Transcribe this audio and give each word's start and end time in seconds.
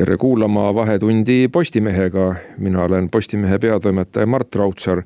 tere 0.00 0.16
kuulama 0.16 0.74
Vahetundi 0.74 1.48
Postimehega, 1.52 2.34
mina 2.58 2.82
olen 2.82 3.10
Postimehe 3.10 3.58
peatoimetaja 3.58 4.26
Mart 4.26 4.54
Raudsaar. 4.54 5.02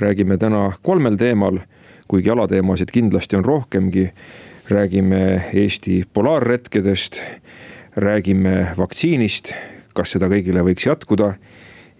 räägime 0.00 0.36
täna 0.36 0.72
kolmel 0.82 1.16
teemal, 1.16 1.58
kuigi 2.08 2.30
alateemasid 2.30 2.88
kindlasti 2.92 3.36
on 3.36 3.44
rohkemgi. 3.44 4.10
räägime 4.70 5.44
Eesti 5.54 6.02
polaarretkedest, 6.12 7.20
räägime 7.96 8.66
vaktsiinist, 8.78 9.52
kas 9.94 10.10
seda 10.10 10.26
kõigile 10.26 10.64
võiks 10.66 10.86
jätkuda 10.86 11.34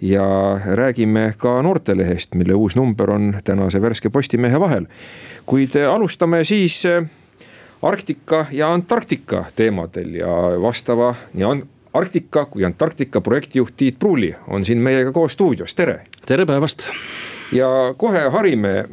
ja 0.01 0.27
räägime 0.67 1.35
ka 1.39 1.63
noortelehest, 1.63 2.35
mille 2.35 2.55
uus 2.55 2.77
number 2.77 3.11
on 3.11 3.37
tänase 3.45 3.83
värske 3.83 4.11
Postimehe 4.11 4.61
vahel. 4.61 4.87
kuid 5.47 5.77
alustame 5.77 6.45
siis 6.45 6.83
Arktika 7.83 8.47
ja 8.51 8.73
Antarktika 8.73 9.45
teemadel 9.57 10.15
ja 10.15 10.61
vastava 10.63 11.15
nii 11.35 11.45
Arktika 11.95 12.45
kui 12.45 12.65
Antarktika 12.65 13.21
projektijuht 13.21 13.77
Tiit 13.77 13.99
Pruuli 13.99 14.35
on 14.49 14.65
siin 14.65 14.79
meiega 14.79 15.13
koos 15.13 15.33
stuudios, 15.33 15.75
tere. 15.75 16.07
tere 16.27 16.47
päevast. 16.47 16.83
ja 17.53 17.69
kohe 17.97 18.29
harime 18.29 18.89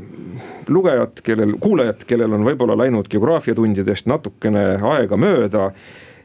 lugejat, 0.69 1.21
kellel, 1.23 1.55
kuulajat, 1.59 2.03
kellel 2.05 2.33
on 2.33 2.45
võib-olla 2.45 2.77
läinud 2.77 3.09
geograafiatundidest 3.09 4.05
natukene 4.05 4.77
aega 4.91 5.17
mööda. 5.17 5.71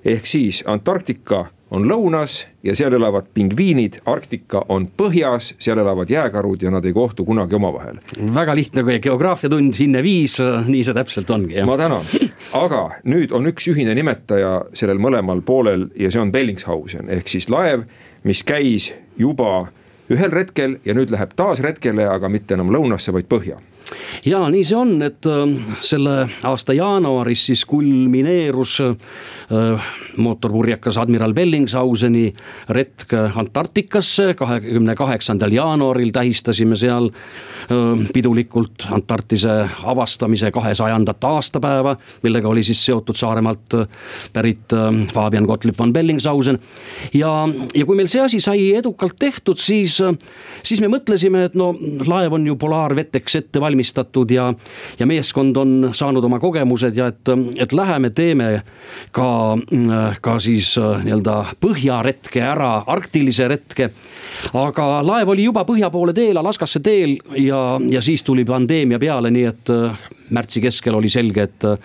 ehk 0.04 0.26
siis 0.26 0.62
Antarktika 0.66 1.46
on 1.70 1.86
lõunas 1.90 2.44
ja 2.62 2.74
seal 2.78 2.94
elavad 2.94 3.26
pingviinid, 3.34 4.00
Arktika 4.06 4.62
on 4.72 4.86
põhjas, 4.98 5.52
seal 5.62 5.80
elavad 5.82 6.10
jääkarud 6.10 6.62
ja 6.62 6.70
nad 6.70 6.84
ei 6.84 6.94
kohtu 6.94 7.24
kunagi 7.24 7.58
omavahel. 7.58 7.98
väga 8.34 8.54
lihtne, 8.54 8.84
kui 8.86 8.98
geograafiatund 9.02 9.78
hinne 9.78 10.02
viis, 10.02 10.38
nii 10.66 10.84
see 10.86 10.94
täpselt 10.94 11.30
ongi. 11.30 11.62
ma 11.66 11.76
tänan, 11.76 12.06
aga 12.54 12.82
nüüd 13.04 13.34
on 13.34 13.50
üks 13.50 13.70
ühine 13.72 13.94
nimetaja 13.98 14.60
sellel 14.74 15.02
mõlemal 15.02 15.42
poolel 15.42 15.88
ja 15.96 16.10
see 16.10 16.22
on 16.22 16.32
Bellingshausen 16.32 17.10
ehk 17.10 17.28
siis 17.28 17.50
laev, 17.50 17.86
mis 18.24 18.44
käis 18.46 18.92
juba 19.18 19.68
ühel 20.10 20.30
retkel 20.30 20.78
ja 20.84 20.94
nüüd 20.94 21.10
läheb 21.10 21.34
taas 21.36 21.62
retkele, 21.64 22.06
aga 22.06 22.28
mitte 22.30 22.54
enam 22.54 22.70
lõunasse, 22.74 23.12
vaid 23.14 23.26
põhja 23.30 23.58
ja 24.26 24.40
nii 24.50 24.64
see 24.66 24.76
on, 24.78 24.94
et 25.06 25.26
äh, 25.30 25.44
selle 25.84 26.16
aasta 26.46 26.74
jaanuaris 26.76 27.46
siis 27.50 27.64
kulmineerus 27.68 28.80
äh, 28.82 29.90
mootorpurjekas 30.16 30.98
admiral 30.98 31.34
Bellingshauseni 31.34 32.32
retk 32.68 33.14
Antarktikasse. 33.34 34.34
kahekümne 34.34 34.94
kaheksandal 34.94 35.52
jaanuaril 35.52 36.10
tähistasime 36.12 36.76
seal 36.76 37.10
äh, 37.10 38.06
pidulikult 38.14 38.86
Antarktise 38.90 39.68
avastamise 39.84 40.50
kahesajandat 40.50 41.24
aastapäeva, 41.24 41.96
millega 42.22 42.48
oli 42.48 42.62
siis 42.62 42.84
seotud 42.84 43.16
Saaremaalt 43.16 43.74
pärit 44.32 44.72
Fabian 45.14 45.44
Gottlieb 45.44 45.78
von 45.78 45.92
Bellingshausen. 45.92 46.58
ja, 47.14 47.48
ja 47.74 47.86
kui 47.86 47.96
meil 47.96 48.08
see 48.08 48.20
asi 48.20 48.40
sai 48.40 48.74
edukalt 48.74 49.16
tehtud, 49.18 49.58
siis, 49.58 49.98
siis 50.62 50.80
me 50.80 50.90
mõtlesime, 50.90 51.46
et 51.46 51.54
no 51.54 51.72
laev 52.06 52.36
on 52.36 52.46
ju 52.46 52.56
polaarveteks 52.56 53.36
ette 53.40 53.60
valmistatud 53.60 53.75
valmistatud 53.76 54.30
ja, 54.30 54.54
ja 54.98 55.06
meeskond 55.06 55.56
on 55.56 55.90
saanud 55.92 56.24
oma 56.24 56.38
kogemused 56.38 56.96
ja 56.96 57.06
et, 57.06 57.28
et 57.58 57.72
läheme 57.72 58.10
teeme 58.10 58.62
ka, 59.12 59.56
ka 60.20 60.38
siis 60.40 60.76
äh, 60.78 61.04
nii-öelda 61.04 61.36
põhjaretke 61.60 62.40
ära, 62.40 62.84
arktilise 62.86 63.48
retke. 63.48 63.90
aga 64.54 65.02
laev 65.02 65.28
oli 65.28 65.44
juba 65.44 65.64
põhja 65.64 65.90
poole 65.90 66.14
teel, 66.14 66.36
Alaskasse 66.36 66.80
teel 66.80 67.18
ja, 67.36 67.78
ja 67.90 68.00
siis 68.00 68.22
tuli 68.22 68.44
pandeemia 68.44 68.98
peale, 68.98 69.30
nii 69.30 69.44
et 69.44 69.70
äh, 69.70 69.98
märtsi 70.30 70.60
keskel 70.60 70.94
oli 70.94 71.10
selge, 71.12 71.46
et 71.46 71.64
äh, 71.64 71.78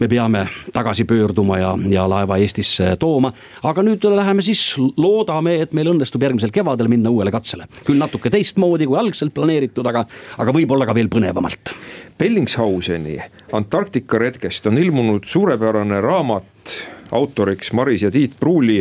me 0.00 0.08
peame 0.08 0.46
tagasi 0.72 1.04
pöörduma 1.08 1.58
ja, 1.58 1.72
ja 1.90 2.06
laeva 2.08 2.38
Eestisse 2.42 2.94
tooma. 3.00 3.32
aga 3.62 3.84
nüüd 3.86 4.04
läheme 4.12 4.44
siis, 4.44 4.62
loodame, 4.96 5.56
et 5.62 5.72
meil 5.76 5.92
õnnestub 5.92 6.22
järgmisel 6.22 6.52
kevadel 6.54 6.90
minna 6.92 7.10
uuele 7.10 7.32
katsele. 7.34 7.68
küll 7.84 8.00
natuke 8.00 8.30
teistmoodi 8.30 8.86
kui 8.86 8.98
algselt 8.98 9.34
planeeritud, 9.34 9.86
aga, 9.86 10.06
aga 10.38 10.56
võib-olla 10.56 10.86
ka 10.86 10.94
veel 10.96 11.10
põnevamalt. 11.12 11.74
Bellingshauseni 12.18 13.18
Antarktika 13.52 14.18
retkest 14.18 14.66
on 14.66 14.78
ilmunud 14.78 15.24
suurepärane 15.28 16.00
raamat, 16.00 16.74
autoriks 17.14 17.72
Maris 17.72 18.02
ja 18.02 18.10
Tiit 18.10 18.34
Pruuli 18.40 18.80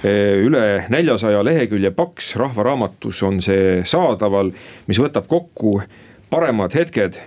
üle 0.00 0.86
neljasaja 0.88 1.42
lehekülje 1.44 1.90
paks 1.92 2.32
rahvaraamatus 2.40 3.20
on 3.26 3.42
see 3.44 3.82
saadaval, 3.84 4.48
mis 4.88 5.00
võtab 5.00 5.26
kokku 5.28 5.82
paremad 6.32 6.72
hetked 6.74 7.18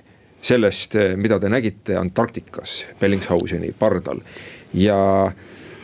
sellest, 0.44 0.98
mida 1.16 1.40
te 1.40 1.50
nägite 1.52 1.98
Antarktikas 1.98 2.84
Bellingshauseni 3.00 3.72
pardal. 3.80 4.20
Ja 4.74 5.32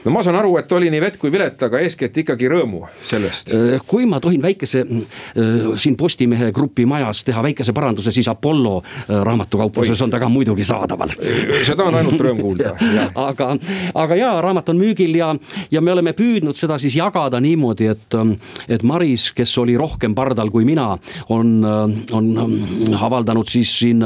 no 0.06 0.14
ma 0.14 0.24
saan 0.24 0.38
aru, 0.40 0.56
et 0.60 0.72
oli 0.76 0.90
nii 0.92 1.02
vett 1.04 1.18
kui 1.20 1.32
vilet, 1.34 1.60
aga 1.68 1.82
eeskätt 1.84 2.18
ikkagi 2.24 2.50
rõõmu 2.52 2.84
sellest. 3.06 3.54
Äh, 3.56 3.80
kui 3.88 4.08
ma 4.10 4.20
tohin 4.24 4.42
väikese 4.44 4.84
äh, 4.86 5.70
siin 5.80 5.98
Postimehe 6.00 6.52
grupi 6.56 6.86
majas 6.90 7.24
teha 7.28 7.44
väikese 7.44 7.74
paranduse, 7.76 8.14
siis 8.16 8.28
Apollo 8.32 8.78
äh, 8.82 9.14
raamatukaupluses 9.26 10.02
on 10.06 10.14
ta 10.14 10.22
ka 10.22 10.30
muidugi 10.32 10.64
saadaval. 10.68 11.16
seda 11.68 11.88
on 11.90 12.00
ainult 12.00 12.22
rõõm 12.22 12.42
kuulda 12.44 12.76
aga, 13.30 13.52
aga 13.94 14.20
jaa, 14.20 14.34
raamat 14.46 14.72
on 14.74 14.80
müügil 14.80 15.16
ja, 15.20 15.34
ja 15.72 15.82
me 15.82 15.94
oleme 15.96 16.14
püüdnud 16.18 16.58
seda 16.58 16.80
siis 16.82 16.96
jagada 17.00 17.40
niimoodi, 17.44 17.90
et, 17.92 18.18
et 18.70 18.84
Maris, 18.84 19.30
kes 19.36 19.58
oli 19.62 19.76
rohkem 19.80 20.16
pardal 20.16 20.52
kui 20.54 20.66
mina, 20.68 20.92
on, 21.34 21.58
on 22.16 22.30
avaldanud 23.00 23.50
siis 23.50 23.72
siin 23.82 24.04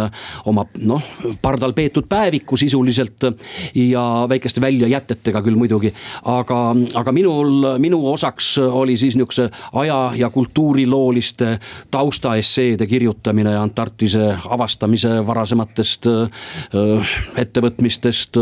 oma 0.49 0.65
noh, 0.83 1.03
pardal 1.41 1.73
peetud 1.77 2.07
päeviku 2.09 2.57
sisuliselt 2.59 3.27
ja 3.75 4.03
väikeste 4.29 4.61
väljajätetega 4.61 5.41
küll 5.45 5.59
muidugi. 5.59 5.92
Aga, 6.23 6.59
aga 6.99 7.11
minul, 7.11 7.77
minu 7.81 7.99
osaks 8.11 8.57
oli 8.57 8.97
siis 8.97 9.15
nihukese 9.15 9.49
aja 9.73 10.11
ja 10.15 10.29
kultuurilooliste 10.29 11.59
taustaesseede 11.91 12.87
kirjutamine 12.87 13.55
Antarktise 13.57 14.37
avastamise 14.49 15.27
varasematest 15.27 16.07
äh, 16.07 17.15
ettevõtmistest. 17.37 18.37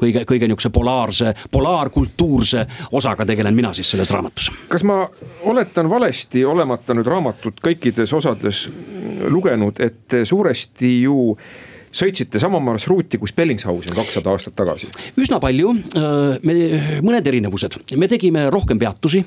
kõige, 0.00 0.24
kõige 0.24 0.48
nihukese 0.48 0.70
polaarse, 0.70 1.34
polaarkultuurse 1.50 2.66
osaga 2.92 3.26
tegelen 3.26 3.54
mina 3.54 3.72
siis 3.72 3.90
selles 3.90 4.10
raamatus. 4.10 4.50
kas 4.68 4.84
ma 4.84 5.08
oletan 5.42 5.90
valesti, 5.90 6.44
olemata 6.44 6.94
nüüd 6.94 7.06
raamatut 7.06 7.60
kõikides 7.62 8.12
osades 8.16 8.66
lugenud, 9.28 9.80
et 9.80 10.20
suuresti 10.24 11.02
ju 11.02 11.36
sõitsite 11.96 12.40
sama 12.40 12.60
marsruuti 12.62 13.18
kui 13.20 13.30
Bellingshausen 13.36 13.96
kakssada 13.96 14.32
aastat 14.34 14.56
tagasi? 14.58 14.88
üsna 15.20 15.38
palju, 15.42 15.72
äh, 15.96 16.36
me, 16.46 16.56
mõned 17.04 17.26
erinevused, 17.26 17.78
me 17.96 18.08
tegime 18.10 18.46
rohkem 18.52 18.78
peatusi. 18.78 19.24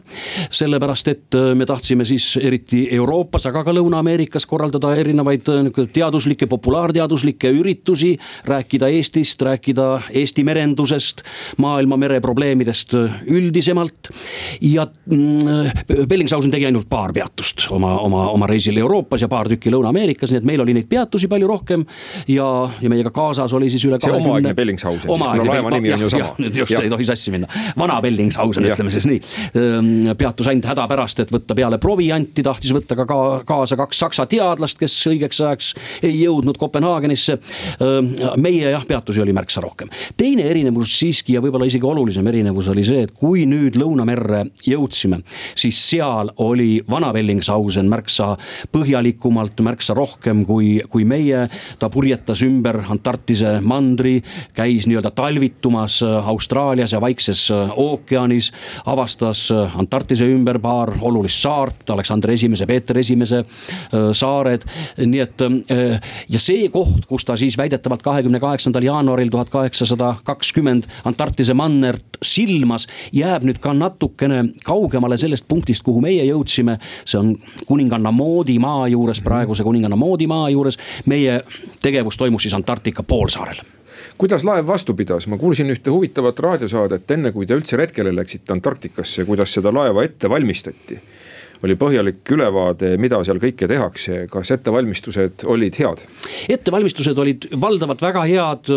sellepärast, 0.52 1.08
et 1.08 1.38
äh, 1.38 1.53
me 1.56 1.66
tahtsime 1.66 2.06
siis 2.06 2.38
eriti 2.41 2.88
Euroopas, 2.96 3.46
aga 3.50 3.63
ka 3.66 3.74
Lõuna-Ameerikas 3.75 4.46
korraldada 4.50 4.94
erinevaid 4.96 5.50
äh, 5.50 5.69
teaduslikke, 5.94 6.47
populaarteaduslikke 6.47 7.52
üritusi. 7.52 8.18
rääkida 8.46 8.88
Eestist, 8.88 9.41
rääkida 9.41 9.90
Eesti 10.13 10.44
merendusest, 10.44 11.24
maailma 11.58 11.97
mereprobleemidest 11.97 12.94
üldisemalt. 13.28 14.13
ja 14.62 14.88
mm, 15.06 16.06
Bellingshausen 16.09 16.52
tegi 16.52 16.66
ainult 16.66 16.90
paar 16.90 17.13
peatust 17.13 17.68
oma, 17.69 17.97
oma, 18.00 18.29
oma 18.29 18.47
reisil 18.47 18.78
Euroopas 18.78 19.22
ja 19.22 19.28
paar 19.28 19.50
tükki 19.50 19.72
Lõuna-Ameerikas, 19.74 20.31
nii 20.31 20.44
et 20.44 20.46
meil 20.47 20.61
oli 20.61 20.73
neid 20.78 20.90
peatusi 20.90 21.28
palju 21.28 21.47
rohkem 21.47 21.85
ja 22.28 22.59
ja 22.82 22.90
meiega 22.91 23.11
kaasas 23.14 23.53
oli 23.53 23.70
siis 23.70 23.85
üle 23.88 24.00
kahekümne. 24.00 24.28
omaaegne 24.28 24.53
Bellingshausen, 24.56 25.09
siis 25.09 25.28
kuna 25.28 25.46
laeva 25.47 25.72
nimi 25.76 25.94
on 25.94 26.06
ju 26.06 26.09
sama. 26.14 26.32
just, 26.59 26.76
ei 26.79 26.90
tohi 26.90 27.06
sassi 27.08 27.34
minna, 27.34 27.47
vana 27.78 28.00
Bellingshausen, 28.02 28.66
ütleme 28.70 28.94
siis 28.94 29.08
nii. 29.09 29.22
peatus 30.17 30.50
ainult 30.52 30.70
hädapärast, 30.72 31.23
et 31.23 31.34
võtta 31.34 31.58
peale 31.58 31.79
provianti, 31.82 32.44
tahtis 32.46 32.73
võtta 32.76 32.97
ka 33.00 33.08
kaasa 33.47 33.78
kaks 33.79 34.03
saksa 34.06 34.26
teadlast, 34.29 34.79
kes 34.79 34.96
õigeks 35.11 35.41
ajaks 35.46 35.73
ei 36.03 36.16
jõudnud 36.22 36.58
Kopenhaagenisse. 36.59 37.40
meie 38.38 38.72
jah, 38.72 38.85
peatusi 38.88 39.22
oli 39.22 39.34
märksa 39.34 39.61
rohkem. 39.61 39.90
teine 40.17 40.47
erinevus 40.50 40.97
siiski 41.00 41.34
ja 41.38 41.41
võib-olla 41.44 41.67
isegi 41.70 41.85
olulisem 41.85 42.28
erinevus 42.28 42.67
oli 42.67 42.84
see, 42.88 43.06
et 43.08 43.14
kui 43.16 43.46
nüüd 43.50 43.78
Lõunamerre 43.79 44.46
jõudsime, 44.67 45.22
siis 45.56 45.79
seal 45.90 46.32
oli 46.38 46.82
vana 46.90 47.11
Bellingshausen 47.14 47.90
märksa 47.90 48.35
põhjalikumalt, 48.73 49.61
märksa 49.66 49.96
rohkem 49.97 50.44
kui, 50.47 50.79
kui 50.90 51.06
meie. 51.08 51.47
ta 51.79 51.90
purjetas 51.90 52.41
ümber 52.49 52.81
Antarktise 52.90 53.59
mandri, 53.61 54.17
käis 54.57 54.87
nii-öelda 54.90 55.11
talvitumas 55.16 55.99
Austraalias 56.03 56.93
ja 56.96 57.01
Vaikses 57.01 57.46
ookeanis, 57.53 58.51
avastas 58.90 59.47
Antarktise 59.53 60.28
ümber 60.29 60.59
paar 60.59 60.96
olulist 61.01 61.41
saart, 61.43 61.85
Aleksander 61.93 62.34
Esimese, 62.34 62.67
Peeter 62.69 62.97
Esimese 62.97 63.43
saared, 64.13 64.66
nii 64.99 65.23
et 65.23 65.46
ja 66.29 66.41
see 66.41 66.67
koht, 66.73 67.05
kus 67.09 67.25
ta 67.28 67.37
siis 67.40 67.57
väidetavalt 67.57 68.03
kahekümne 68.05 68.40
kaheksandal 68.41 68.85
jaanuaril 68.85 69.31
tuhat 69.34 69.49
kaheksasada 69.53 70.16
kakskümmend 70.23 70.90
Antarktise 71.05 71.53
mannert 71.53 72.19
silmas, 72.25 72.87
jääb 73.16 73.46
nüüd 73.47 73.59
ka 73.63 73.73
natukene 73.73 74.43
kaugemale 74.66 75.17
sellest 75.19 75.47
punktist, 75.47 75.84
kuhu 75.85 76.01
meie 76.03 76.25
jõudsime. 76.28 76.78
see 77.05 77.19
on 77.19 77.35
kuninganna 77.67 78.11
Moodi 78.11 78.59
maa 78.59 78.87
juures, 78.87 79.22
praeguse 79.22 79.63
kuninganna 79.63 79.96
Moodi 79.96 80.28
maa 80.28 80.49
juures. 80.49 80.78
meie 81.05 81.41
tegevus 81.81 82.17
toimus 82.29 82.46
siis 82.46 82.53
Antarktika 82.53 83.03
poolsaarel. 83.03 83.61
Kuidas 84.17 84.43
laev 84.43 84.67
vastu 84.67 84.93
pidas, 84.93 85.26
ma 85.28 85.37
kuulsin 85.37 85.72
ühte 85.73 85.90
huvitavat 85.91 86.40
raadiosaadet, 86.40 87.11
enne 87.11 87.31
kui 87.34 87.47
te 87.49 87.58
üldse 87.58 87.78
retkele 87.78 88.14
läksite 88.16 88.53
Antarktikasse, 88.53 89.26
kuidas 89.26 89.53
seda 89.58 89.73
laeva 89.73 90.03
ette 90.05 90.29
valmistati 90.29 90.99
oli 91.64 91.76
põhjalik 91.79 92.32
ülevaade, 92.32 92.94
mida 93.02 93.20
seal 93.28 93.40
kõike 93.41 93.67
tehakse, 93.67 94.22
kas 94.32 94.52
ettevalmistused 94.56 95.44
olid 95.50 95.76
head? 95.79 96.06
ettevalmistused 96.50 97.17
olid 97.20 97.47
valdavalt 97.59 98.02
väga 98.03 98.23
head, 98.29 98.72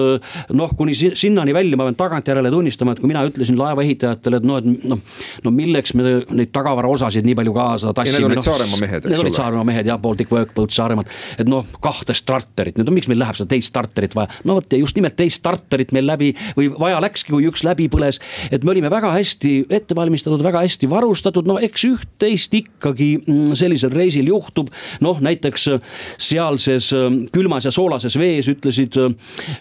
noh 0.57 0.73
kuni 0.79 0.95
sinnani 0.97 1.55
välja, 1.55 1.79
ma 1.79 1.87
pean 1.89 1.99
tagantjärele 2.01 2.51
tunnistama, 2.53 2.97
et 2.97 3.03
kui 3.03 3.11
mina 3.11 3.23
ütlesin 3.29 3.59
laevaehitajatele, 3.61 4.41
et 4.43 4.49
noh, 4.49 4.59
et 4.59 4.89
noh. 4.91 5.03
no 5.45 5.55
milleks 5.55 5.95
me 5.99 6.17
neid 6.33 6.51
tagavaraosasid 6.55 7.27
nii 7.27 7.37
palju 7.39 7.55
kaasa 7.57 7.95
tassime. 7.97 8.19
Need 8.19 8.29
olid 8.31 8.41
no, 8.41 8.47
Saaremaa 8.49 8.81
mehed, 8.83 8.99
eks 8.99 9.07
ole. 9.07 9.15
Need 9.15 9.25
olid 9.27 9.39
Saaremaa 9.39 9.69
mehed 9.71 9.91
jah, 9.93 10.01
Baltic 10.03 10.35
Workboat 10.35 10.75
Saaremaalt, 10.75 11.15
et 11.39 11.51
noh, 11.51 11.71
kahte 11.85 12.17
starterit, 12.19 12.79
nüüd 12.79 12.91
no 12.91 12.97
miks 12.97 13.11
meil 13.11 13.23
läheb 13.23 13.39
seda 13.39 13.55
teist 13.55 13.71
starterit 13.71 14.17
vaja. 14.19 14.33
no 14.49 14.59
vot 14.59 14.75
ja 14.75 14.81
just 14.83 14.99
nimelt 14.99 15.17
teist 15.19 15.39
starterit 15.39 15.95
meil 15.95 16.09
läbi 16.09 16.33
või 16.59 16.69
vaja 16.75 16.99
läkski, 17.05 17.31
kui 17.31 17.47
üks 17.47 17.63
läbi 17.67 17.89
põles. 17.93 18.19
et 18.51 18.65
me 18.65 18.75
olime 18.75 18.91
väga 18.91 19.15
hästi 19.15 19.55
ette 19.71 19.95
valmistatud, 19.97 20.43
väga 20.43 20.65
hästi 20.67 20.91
varustatud, 20.91 21.47
no 21.47 21.59
eks 21.63 21.87
üht-teist 21.87 22.59
ikka 22.59 22.72
ikkagi 22.79 23.11
mm, 23.21 23.57
sellisel 23.59 23.93
reisil 23.95 24.29
juhtub. 24.33 24.71
noh, 25.01 25.21
näiteks 25.21 25.69
äh, 25.69 25.81
sealses 26.19 26.93
äh, 26.93 27.09
külmas 27.33 27.65
ja 27.69 27.75
soolases 27.75 28.19
vees 28.19 28.49
ütlesid 28.51 28.99
äh, 29.01 29.13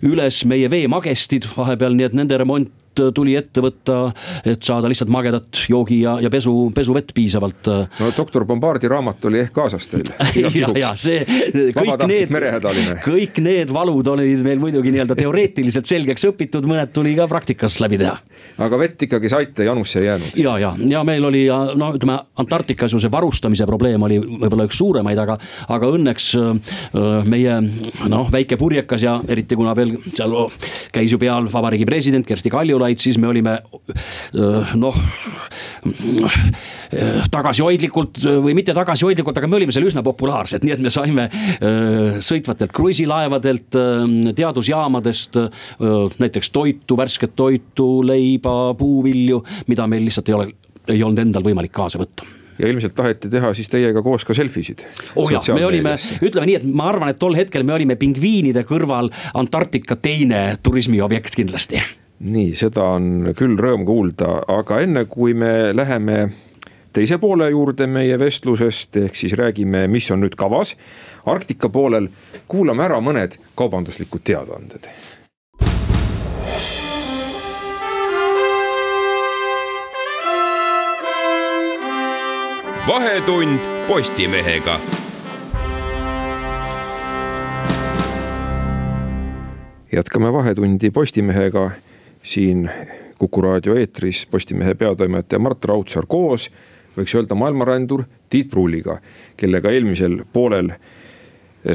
üles 0.01 0.43
meie 0.45 0.69
veemagestid 0.71 1.47
vahepeal, 1.55 1.97
nii 1.97 2.09
et 2.09 2.17
nende 2.17 2.39
remont 2.41 2.80
tuli 3.15 3.35
ette 3.39 3.63
võtta, 3.63 3.97
et 4.45 4.61
saada 4.65 4.89
lihtsalt 4.91 5.11
magedat 5.13 5.63
joogi 5.71 6.01
ja, 6.03 6.17
ja 6.21 6.29
pesu, 6.33 6.53
pesuvett 6.75 7.13
piisavalt. 7.15 7.69
No 7.99 8.11
doktor 8.17 8.45
Bombardi 8.49 8.89
raamat 8.91 9.25
oli 9.29 9.41
ehk 9.45 9.53
kaasas 9.55 9.87
teil? 9.91 10.07
ja, 10.61 10.69
ja 10.77 10.91
see, 10.99 11.23
kõik 11.75 12.05
need, 12.09 12.33
kõik 13.05 13.41
need 13.43 13.73
valud 13.73 14.11
olid 14.13 14.43
meil 14.45 14.61
muidugi 14.61 14.93
nii-öelda 14.93 15.17
teoreetiliselt 15.19 15.89
selgeks 15.89 16.27
õpitud, 16.31 16.67
mõned 16.69 16.93
tuli 16.95 17.13
ka 17.17 17.27
praktikas 17.31 17.79
läbi 17.83 17.99
teha. 18.01 18.17
aga 18.61 18.79
vett 18.81 19.07
ikkagi 19.07 19.31
saite, 19.31 19.65
janusse 19.67 20.01
ei 20.01 20.09
jäänud? 20.09 20.39
ja, 20.41 20.57
ja, 20.61 20.73
ja 20.95 21.03
meil 21.07 21.25
oli 21.27 21.45
no 21.49 21.91
ütleme, 21.95 22.19
Antarktikas 22.41 22.93
ju 22.93 23.01
see 23.01 23.11
varustamise 23.11 23.67
probleem 23.69 24.01
oli 24.07 24.19
võib-olla 24.21 24.67
üks 24.69 24.79
suuremaid, 24.81 25.19
aga, 25.21 25.37
aga 25.71 25.91
õnneks 25.95 26.31
äh, 26.39 26.77
meie 27.29 27.57
noh, 28.11 28.31
väike 28.33 28.57
purjekas 28.59 29.05
ja 29.05 29.17
eriti 29.31 29.57
kuna 29.59 29.75
veel 29.77 29.95
seal 30.11 30.35
käis 30.93 31.11
ju 31.11 31.19
peal 31.21 31.49
vabariigi 31.51 31.87
president 31.87 32.27
Kersti 32.27 32.51
Kaljulaid 32.53 32.80
Kaljulaid, 32.81 33.01
siis 33.01 33.17
me 33.21 33.29
olime 33.29 33.57
noh 34.79 34.97
tagasihoidlikult 37.31 38.21
või 38.43 38.55
mitte 38.57 38.73
tagasihoidlikult, 38.77 39.37
aga 39.37 39.49
me 39.49 39.59
olime 39.59 39.75
seal 39.75 39.87
üsna 39.89 40.03
populaarsed, 40.05 40.65
nii 40.65 40.75
et 40.75 40.83
me 40.83 40.93
saime 40.93 41.27
sõitvatelt 42.23 42.73
kruiisilaevadelt, 42.75 43.79
teadusjaamadest 44.37 45.39
näiteks 46.21 46.51
toitu, 46.53 46.97
värsket 46.99 47.35
toitu, 47.37 47.89
leiba, 48.05 48.73
puuvilju, 48.77 49.41
mida 49.71 49.87
meil 49.89 50.05
lihtsalt 50.07 50.31
ei 50.31 50.37
ole, 50.37 50.51
ei 50.89 51.01
olnud 51.05 51.25
endal 51.27 51.45
võimalik 51.45 51.73
kaasa 51.75 52.01
võtta 52.01 52.37
ja 52.61 52.69
ilmselt 52.69 52.93
taheti 52.93 53.29
teha 53.31 53.53
siis 53.57 53.71
teiega 53.71 54.03
koos 54.05 54.25
ka 54.27 54.35
selfisid. 54.37 54.83
oh 55.17 55.31
jah, 55.33 55.41
me 55.55 55.65
olime, 55.65 55.95
ütleme 56.21 56.49
nii, 56.49 56.59
et 56.59 56.67
ma 56.67 56.91
arvan, 56.91 57.09
et 57.09 57.17
tol 57.21 57.37
hetkel 57.37 57.65
me 57.65 57.73
olime 57.77 57.97
pingviinide 57.97 58.65
kõrval 58.69 59.09
Antarktika 59.39 59.97
teine 59.97 60.43
turismiobjekt 60.61 61.39
kindlasti 61.39 61.81
nii, 62.21 62.53
seda 62.57 62.85
on 62.95 63.31
küll 63.37 63.57
rõõm 63.59 63.85
kuulda, 63.87 64.41
aga 64.51 64.81
enne 64.83 65.05
kui 65.09 65.33
me 65.33 65.71
läheme 65.73 66.27
teise 66.93 67.17
poole 67.21 67.49
juurde 67.49 67.87
meie 67.87 68.17
vestlusest, 68.19 68.97
ehk 69.05 69.17
siis 69.17 69.33
räägime, 69.37 69.87
mis 69.91 70.11
on 70.11 70.21
nüüd 70.25 70.37
kavas 70.37 70.75
Arktika 71.25 71.69
poolel, 71.69 72.09
kuulame 72.49 72.85
ära 72.85 73.01
mõned 73.01 73.39
kaubanduslikud 73.55 74.25
teadaanded. 74.25 74.89
vahetund 82.81 83.61
Postimehega 83.87 84.79
jätkame 89.91 90.33
Vahetundi 90.33 90.91
Postimehega 90.91 91.71
siin 92.23 92.69
Kuku 93.19 93.41
raadio 93.41 93.75
eetris 93.77 94.25
Postimehe 94.31 94.73
peatoimetaja 94.73 95.39
Mart 95.39 95.65
Raudsaar 95.65 96.07
koos, 96.09 96.47
võiks 96.97 97.13
öelda 97.13 97.35
maailmarändur 97.37 98.03
Tiit 98.29 98.49
Pruuliga, 98.49 98.95
kellega 99.37 99.69
eelmisel 99.69 100.23
poolel 100.33 100.71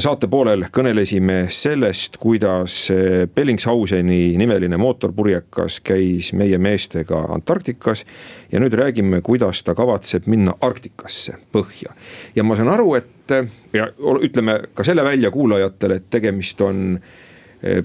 saate 0.03 0.27
poolel 0.27 0.65
kõnelesime 0.75 1.45
sellest, 1.53 2.17
kuidas 2.19 2.89
Bellingshauseni 3.35 4.35
nimeline 4.39 4.75
mootorpurjekas 4.81 5.79
käis 5.87 6.33
meie 6.35 6.57
meestega 6.59 7.21
Antarktikas. 7.31 8.03
ja 8.51 8.59
nüüd 8.59 8.73
räägime, 8.75 9.21
kuidas 9.21 9.63
ta 9.63 9.75
kavatseb 9.75 10.27
minna 10.27 10.53
Arktikasse, 10.61 11.37
põhja. 11.51 11.95
ja 12.35 12.43
ma 12.43 12.55
saan 12.55 12.73
aru, 12.75 12.95
et 12.95 13.31
ja 13.73 13.87
ütleme 14.19 14.59
ka 14.73 14.83
selle 14.83 15.03
välja 15.03 15.31
kuulajatele, 15.31 15.95
et 15.95 16.09
tegemist 16.09 16.61
on 16.61 16.99
Eh, 16.99 17.26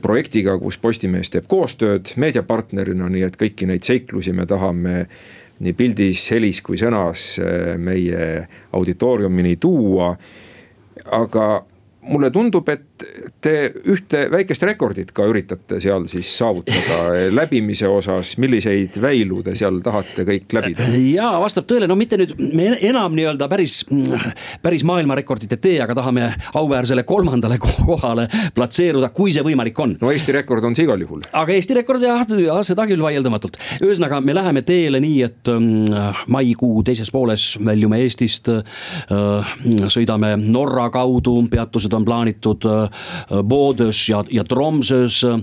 projektiga, 0.03 0.59
kus 0.61 0.77
Postimees 0.79 1.31
teeb 1.33 1.47
koostööd 1.49 2.11
meediapartnerina, 2.21 3.07
nii 3.09 3.23
et 3.25 3.39
kõiki 3.41 3.65
neid 3.71 3.87
seiklusi 3.89 4.35
me 4.37 4.45
tahame 4.47 5.07
nii 5.63 5.75
pildis, 5.79 6.25
helis 6.35 6.61
kui 6.65 6.79
sõnas 6.81 7.37
eh, 7.43 7.75
meie 7.79 8.47
auditooriumini 8.75 9.57
tuua. 9.63 10.17
aga 11.11 11.65
mulle 12.03 12.31
tundub, 12.31 12.69
et 12.69 12.83
te 13.43 13.55
ühte 13.93 14.27
väikest 14.33 14.63
rekordit 14.67 15.13
ka 15.15 15.27
üritate 15.29 15.81
seal 15.83 16.07
siis 16.11 16.31
saavutada 16.39 16.99
läbimise 17.39 17.89
osas, 17.91 18.37
milliseid 18.43 18.99
väilu 19.03 19.43
te 19.45 19.55
seal 19.59 19.81
tahate 19.85 20.27
kõik 20.29 20.55
läbida? 20.57 20.87
ja 21.13 21.33
vastab 21.43 21.67
tõele, 21.71 21.89
no 21.91 21.97
mitte 21.99 22.19
nüüd 22.21 22.35
me 22.57 22.73
enam 22.81 23.15
nii-öelda 23.17 23.49
päris, 23.51 23.83
päris 24.63 24.85
maailmarekordit 24.89 25.57
ei 25.57 25.63
tee, 25.63 25.77
aga 25.85 25.97
tahame 25.99 26.29
auväärsele 26.59 27.05
kolmandale 27.09 27.59
kohale 27.63 28.29
platseeruda, 28.55 29.13
kui 29.15 29.35
see 29.35 29.45
võimalik 29.47 29.79
on. 29.83 29.97
no 30.01 30.13
Eesti 30.13 30.37
rekord 30.37 30.65
on 30.69 30.77
see 30.79 30.87
igal 30.87 31.01
juhul. 31.03 31.25
aga 31.33 31.57
Eesti 31.57 31.79
rekord 31.81 32.05
jah, 32.05 32.25
ja, 32.39 32.59
seda 32.67 32.87
küll 32.91 33.03
vaieldamatult. 33.03 33.59
ühesõnaga, 33.81 34.21
me 34.25 34.37
läheme 34.37 34.65
teele 34.67 35.01
nii, 35.03 35.19
et 35.27 35.53
um, 35.53 35.69
maikuu 36.33 36.83
teises 36.87 37.11
pooles 37.13 37.53
väljume 37.65 38.03
Eestist 38.05 38.51
uh,. 38.53 39.55
sõidame 39.93 40.35
Norra 40.43 40.89
kaudu, 40.93 41.37
peatused 41.51 41.93
on 41.97 42.05
plaanitud 42.07 42.67
uh, 42.93 43.43
Bodøs 43.43 44.05
ja, 44.09 44.23
ja 44.31 44.45
Tromsøs 44.45 45.23
äh, 45.27 45.39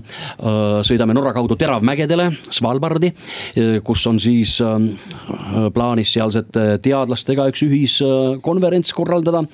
sõidame 0.86 1.14
Norra 1.16 1.32
kaudu 1.36 1.56
Teravmägedele, 1.58 2.30
Svalbardi, 2.50 3.10
äh, 3.10 3.78
kus 3.84 4.04
on 4.10 4.20
siis 4.22 4.56
äh, 4.64 4.76
plaanis 5.74 6.14
sealsete 6.16 6.78
teadlastega 6.84 7.48
üks 7.50 7.64
ühiskonverents 7.66 8.94
korraldada. 8.96 9.44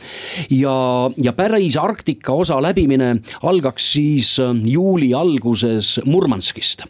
ja, 0.51 0.77
ja 1.17 1.33
päris 1.37 1.77
Arktika 1.81 2.33
osa 2.33 2.59
läbimine 2.63 3.17
algaks 3.43 3.93
siis 3.93 4.37
juuli 4.65 5.13
alguses 5.15 6.01
Murmanskist. 6.05 6.85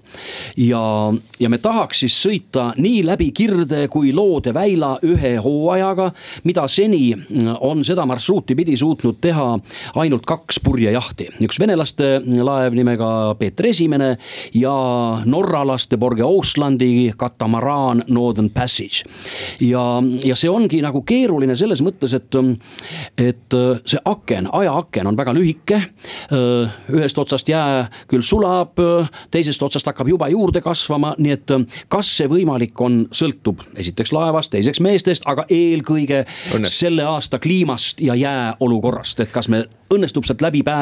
ja, 0.56 1.12
ja 1.40 1.48
me 1.48 1.58
tahaks 1.58 2.04
siis 2.04 2.16
sõita 2.26 2.70
nii 2.76 3.04
läbi 3.06 3.30
Kirde 3.36 3.86
kui 3.92 4.12
Loode 4.16 4.54
väila 4.54 4.96
ühe 5.04 5.36
hooajaga, 5.42 6.10
mida 6.44 6.66
seni 6.68 7.14
on 7.60 7.84
seda 7.84 8.06
marsruuti 8.08 8.56
pidi 8.56 8.76
suutnud 8.76 9.20
teha 9.20 9.48
ainult 10.00 10.26
kaks 10.26 10.60
purjejahti, 10.86 11.26
üks 11.42 11.58
venelaste 11.58 12.20
laev 12.46 12.74
nimega 12.76 13.34
Peeter 13.38 13.66
Esimene 13.66 14.16
ja 14.54 14.72
norralaste 15.26 15.96
Borge 15.98 16.24
Oslandi 16.24 17.12
katamaraan 17.18 18.04
Northern 18.08 18.50
Passage. 18.50 19.02
ja, 19.60 20.02
ja 20.24 20.36
see 20.36 20.50
ongi 20.50 20.80
nagu 20.82 21.02
keeruline 21.02 21.56
selles 21.56 21.82
mõttes, 21.82 22.14
et, 22.14 22.38
et 23.18 23.56
see 23.86 24.02
aken, 24.04 24.50
ajaaken 24.52 25.10
on 25.10 25.16
väga 25.18 25.34
lühike. 25.34 25.80
ühest 26.92 27.18
otsast 27.18 27.48
jää 27.48 27.88
küll 28.08 28.22
sulab, 28.22 28.78
teisest 29.30 29.62
otsast 29.62 29.86
hakkab 29.86 30.08
juba 30.08 30.28
juurde 30.28 30.60
kasvama, 30.62 31.14
nii 31.18 31.32
et 31.34 31.54
kas 31.88 32.12
see 32.18 32.30
võimalik 32.30 32.78
on, 32.80 33.06
sõltub 33.10 33.64
esiteks 33.74 34.12
laevast, 34.14 34.52
teiseks 34.54 34.80
meestest, 34.80 35.26
aga 35.26 35.46
eelkõige 35.50 36.24
Õnnest. 36.54 36.78
selle 36.78 37.06
aasta 37.06 37.38
kliimast 37.42 38.00
ja 38.00 38.14
jää 38.14 38.54
olukorrast, 38.60 39.20
et 39.20 39.34
kas 39.34 39.48
me 39.48 39.64
õnnestub 39.92 40.26
sealt 40.26 40.42
läbi 40.42 40.62
pääseda 40.66 40.75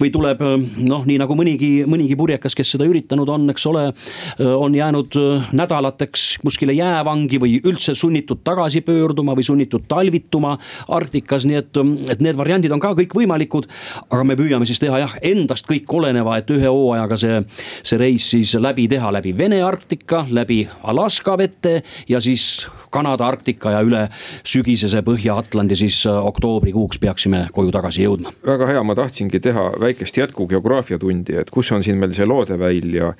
või 0.00 0.10
tuleb 0.12 0.40
noh, 0.82 1.04
nii 1.06 1.18
nagu 1.22 1.36
mõnigi, 1.38 1.70
mõnigi 1.88 2.16
purjekas, 2.18 2.56
kes 2.58 2.74
seda 2.74 2.86
üritanud 2.88 3.28
on, 3.28 3.48
eks 3.52 3.66
ole, 3.70 3.84
on 4.42 4.74
jäänud 4.74 5.16
nädalateks 5.52 6.26
kuskile 6.42 6.74
jäävangi 6.76 7.40
või 7.42 7.58
üldse 7.64 7.94
sunnitud 7.98 8.42
tagasi 8.44 8.82
pöörduma 8.86 9.36
või 9.38 9.46
sunnitud 9.46 9.86
talvituma 9.88 10.56
Arktikas, 10.88 11.46
nii 11.48 11.58
et, 11.60 11.80
et 12.12 12.22
need 12.24 12.38
variandid 12.38 12.72
on 12.74 12.82
ka 12.82 12.94
kõik 12.98 13.16
võimalikud. 13.16 13.68
aga 14.10 14.24
me 14.24 14.36
püüame 14.36 14.66
siis 14.66 14.80
teha 14.82 14.98
jah, 15.04 15.16
endast 15.22 15.66
kõik 15.68 15.90
oleneva, 15.92 16.36
et 16.38 16.50
ühe 16.50 16.68
hooajaga 16.68 17.16
see, 17.20 17.40
see 17.82 18.00
reis 18.00 18.30
siis 18.34 18.54
läbi 18.54 18.88
teha 18.88 19.12
läbi 19.12 19.34
Vene 19.38 19.62
Arktika, 19.62 20.26
läbi 20.30 20.68
Alaska 20.82 21.36
vette 21.38 21.82
ja 22.08 22.20
siis 22.20 22.66
Kanada 22.92 23.26
Arktika 23.26 23.70
ja 23.72 23.80
üle 23.84 24.02
sügisese 24.44 25.00
Põhja-Atlandi 25.06 25.76
siis 25.78 26.02
oktoobrikuuks 26.06 27.00
peaksime 27.00 27.46
koju 27.52 27.72
tagasi 27.72 28.04
jõudma. 28.04 28.34
väga 28.46 28.68
hea, 28.68 28.82
ma 28.84 28.96
tahtsingi 29.12 29.40
teha 29.44 29.64
väikest 29.80 30.16
jätkugeograafiatundi, 30.16 31.36
et 31.36 31.50
kus 31.52 31.68
on 31.76 31.84
siin 31.84 31.98
meil 32.00 32.14
see 32.16 32.24
loodeväil 32.24 32.94
ja 32.96 33.12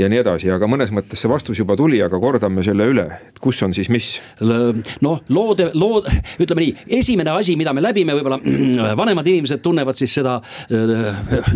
ja 0.00 0.08
nii 0.10 0.20
edasi, 0.22 0.50
aga 0.52 0.68
mõnes 0.70 0.92
mõttes 0.94 1.20
see 1.20 1.30
vastus 1.30 1.58
juba 1.60 1.76
tuli, 1.78 2.00
aga 2.02 2.18
kordame 2.20 2.64
selle 2.64 2.86
üle, 2.90 3.06
et 3.30 3.40
kus 3.42 3.60
on 3.66 3.74
siis 3.76 3.90
mis? 3.92 4.12
noh, 4.40 5.20
loode, 5.32 5.70
lood, 5.78 6.08
ütleme 6.40 6.64
nii, 6.64 6.74
esimene 7.00 7.34
asi, 7.34 7.56
mida 7.60 7.74
me 7.76 7.84
läbime, 7.84 8.14
võib-olla 8.16 8.40
vanemad 9.00 9.28
inimesed 9.30 9.62
tunnevad 9.64 9.98
siis 9.98 10.14
seda. 10.20 10.38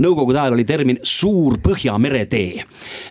nõukogude 0.00 0.40
ajal 0.40 0.56
oli 0.56 0.64
termin 0.68 1.00
suur 1.02 1.58
Põhjamere 1.64 2.24
tee. 2.30 2.64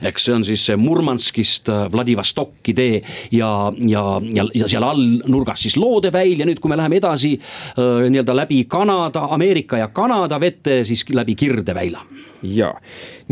eks 0.05 0.27
see 0.27 0.35
on 0.35 0.45
siis 0.45 0.65
Murmanskist 0.77 1.69
Vladivostokki 1.93 2.75
tee 2.77 2.99
ja, 3.31 3.49
ja, 3.77 4.03
ja, 4.21 4.45
ja 4.53 4.69
seal 4.69 4.85
all 4.85 5.03
nurgas 5.27 5.63
siis 5.65 5.77
loodeväil 5.79 6.39
ja 6.39 6.47
nüüd, 6.49 6.61
kui 6.61 6.71
me 6.71 6.77
läheme 6.79 6.99
edasi 7.01 7.33
nii-öelda 7.77 8.35
läbi 8.43 8.63
Kanada, 8.69 9.27
Ameerika 9.33 9.81
ja 9.81 9.89
Kanada 9.93 10.39
vette, 10.41 10.83
siis 10.87 11.05
läbi 11.13 11.35
Kirdeväila 11.39 12.03
ja, 12.43 12.73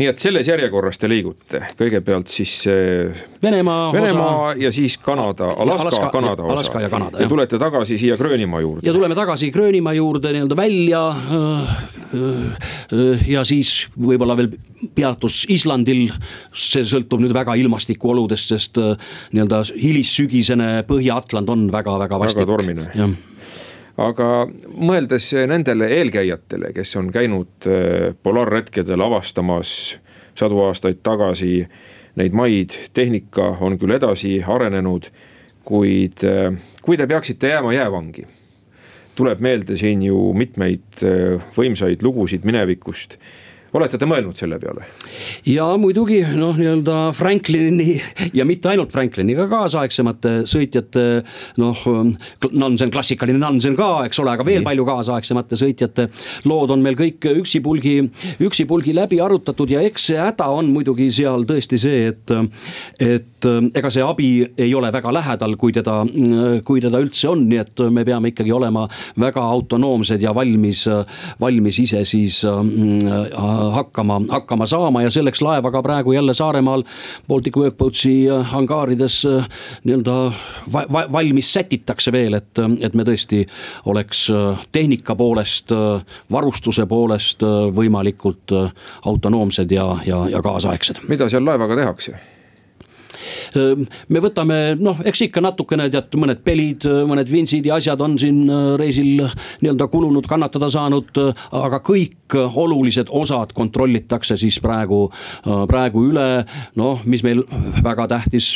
nii 0.00 0.08
et 0.10 0.22
selles 0.22 0.48
järjekorras 0.48 0.98
te 0.98 1.10
liigute, 1.10 1.62
kõigepealt 1.78 2.32
siis 2.32 2.62
Venemaa, 3.42 3.92
Venemaa 3.92 4.46
osa... 4.46 4.58
ja 4.62 4.72
siis 4.72 4.98
Kanada, 4.98 5.44
Alaska, 5.44 5.88
Alaska, 5.88 6.10
Kanada 6.12 6.42
osa. 6.42 6.52
Alaska 6.52 6.80
ja 6.80 6.90
Kanada. 6.90 7.22
ja 7.22 7.28
tulete 7.28 7.58
tagasi 7.58 7.98
siia 7.98 8.16
Gröönimaa 8.16 8.60
juurde. 8.60 8.86
ja 8.86 8.92
tuleme 8.92 9.14
tagasi 9.14 9.50
Gröönimaa 9.50 9.92
juurde 9.92 10.32
nii-öelda 10.32 10.56
välja. 10.56 11.08
Äh, 11.08 11.74
äh, 12.14 13.28
ja 13.28 13.44
siis 13.44 13.88
võib-olla 13.98 14.36
veel 14.36 14.52
peatus 14.94 15.42
Islandil, 15.48 16.08
see 16.52 16.84
sõltub 16.86 17.22
nüüd 17.24 17.34
väga 17.34 17.56
ilmastikuoludest, 17.60 18.54
sest 18.54 18.80
äh, 18.82 18.94
nii-öelda 19.32 19.64
hilissügisene 19.74 20.70
Põhja-Atland 20.88 21.52
on 21.52 21.68
väga-väga 21.72 22.22
vastik. 22.22 22.44
väga 22.44 22.52
tormine 22.56 23.12
aga 24.02 24.28
mõeldes 24.66 25.30
nendele 25.48 25.88
eelkäijatele, 25.98 26.72
kes 26.76 26.96
on 27.00 27.10
käinud 27.14 27.68
äh, 27.68 28.12
polaarretkedel 28.22 29.00
avastamas 29.04 29.96
sadu 30.38 30.62
aastaid 30.66 31.02
tagasi 31.04 31.66
neid 32.18 32.36
maid, 32.36 32.76
tehnika 32.94 33.56
on 33.64 33.78
küll 33.80 33.94
edasi 33.96 34.38
arenenud, 34.42 35.08
kuid 35.68 36.24
äh, 36.26 36.50
kui 36.82 36.98
te 36.98 37.06
peaksite 37.06 37.52
jääma 37.52 37.74
jäävangi, 37.76 38.26
tuleb 39.18 39.44
meelde 39.44 39.76
siin 39.80 40.04
ju 40.06 40.32
mitmeid 40.36 41.04
äh, 41.06 41.38
võimsaid 41.56 42.04
lugusid 42.04 42.46
minevikust 42.48 43.18
olete 43.78 43.98
te 43.98 44.08
mõelnud 44.08 44.38
selle 44.38 44.58
peale? 44.62 44.86
ja 45.48 45.66
muidugi 45.80 46.20
noh, 46.36 46.56
nii-öelda 46.58 46.98
Franklini 47.16 47.96
ja 48.38 48.46
mitte 48.48 48.72
ainult 48.72 48.92
Frankliniga 48.92 49.48
kaasaegsemate 49.50 50.42
sõitjate 50.50 51.06
noh. 51.60 51.84
Nansen, 52.52 52.90
klassikaline 52.92 53.40
Nansen 53.40 53.74
ka, 53.78 54.04
eks 54.06 54.20
ole, 54.22 54.34
aga 54.34 54.44
veel 54.46 54.64
palju 54.66 54.84
kaasaegsemate 54.86 55.56
sõitjate 55.58 56.08
lood 56.48 56.72
on 56.74 56.82
meil 56.84 56.96
kõik 56.98 57.24
üksipulgi, 57.32 57.96
üksipulgi 58.44 58.94
läbi 58.96 59.20
arutatud 59.24 59.70
ja 59.72 59.82
eks 59.86 60.10
see 60.10 60.20
häda 60.20 60.48
on 60.52 60.70
muidugi 60.72 61.08
seal 61.14 61.46
tõesti 61.48 61.80
see, 61.80 62.12
et. 62.12 62.36
et 63.02 63.28
ega 63.74 63.90
see 63.90 64.02
abi 64.06 64.28
ei 64.60 64.70
ole 64.78 64.92
väga 64.94 65.10
lähedal, 65.14 65.56
kui 65.58 65.72
teda, 65.74 65.96
kui 66.66 66.82
teda 66.82 67.00
üldse 67.02 67.26
on, 67.32 67.42
nii 67.50 67.58
et 67.58 67.82
me 67.90 68.04
peame 68.06 68.30
ikkagi 68.30 68.52
olema 68.54 68.84
väga 69.18 69.42
autonoomsed 69.56 70.22
ja 70.22 70.30
valmis, 70.36 70.84
valmis 71.42 71.80
ise 71.82 72.04
siis 72.06 72.42
hakkama, 73.70 74.20
hakkama 74.28 74.66
saama 74.66 75.02
ja 75.02 75.10
selleks 75.10 75.42
laeva 75.42 75.70
ka 75.70 75.82
praegu 75.82 76.12
jälle 76.12 76.34
Saaremaal 76.34 76.84
Baltic 77.28 77.56
Workboatsi 77.56 78.30
äh, 78.30 78.46
hangaarides 78.50 79.26
äh, 79.26 79.48
nii-öelda 79.84 80.32
va 80.72 80.84
va 80.92 81.06
valmis 81.12 81.52
sätitakse 81.52 82.12
veel, 82.12 82.34
et, 82.34 82.58
et 82.80 82.94
me 82.94 83.04
tõesti 83.04 83.44
oleks 83.86 84.26
äh, 84.30 84.66
tehnika 84.72 85.16
poolest, 85.16 85.72
varustuse 86.30 86.86
poolest 86.86 87.42
võimalikult 87.74 88.52
autonoomsed 89.06 89.70
ja, 89.70 89.86
ja, 90.06 90.24
ja 90.28 90.42
kaasaegsed. 90.42 91.02
mida 91.08 91.28
seal 91.28 91.44
laevaga 91.46 91.76
tehakse? 91.76 92.16
Me 93.56 94.22
võtame 94.22 94.58
noh, 94.80 95.00
eks 95.04 95.26
ikka 95.28 95.42
natukene 95.44 95.88
tead 95.92 96.14
mõned 96.18 96.42
pelid, 96.44 96.86
mõned 97.08 97.30
vintsid 97.30 97.66
ja 97.68 97.78
asjad 97.80 98.00
on 98.04 98.18
siin 98.20 98.44
reisil 98.80 99.24
nii-öelda 99.62 99.88
kulunud, 99.92 100.26
kannatada 100.30 100.70
saanud, 100.72 101.12
aga 101.52 101.82
kõik 101.84 102.36
olulised 102.38 103.10
osad 103.12 103.52
kontrollitakse 103.56 104.36
siis 104.40 104.58
praegu, 104.62 105.04
praegu 105.68 106.06
üle. 106.10 106.44
noh, 106.78 107.00
mis 107.04 107.22
meil 107.24 107.42
väga 107.84 108.06
tähtis 108.08 108.48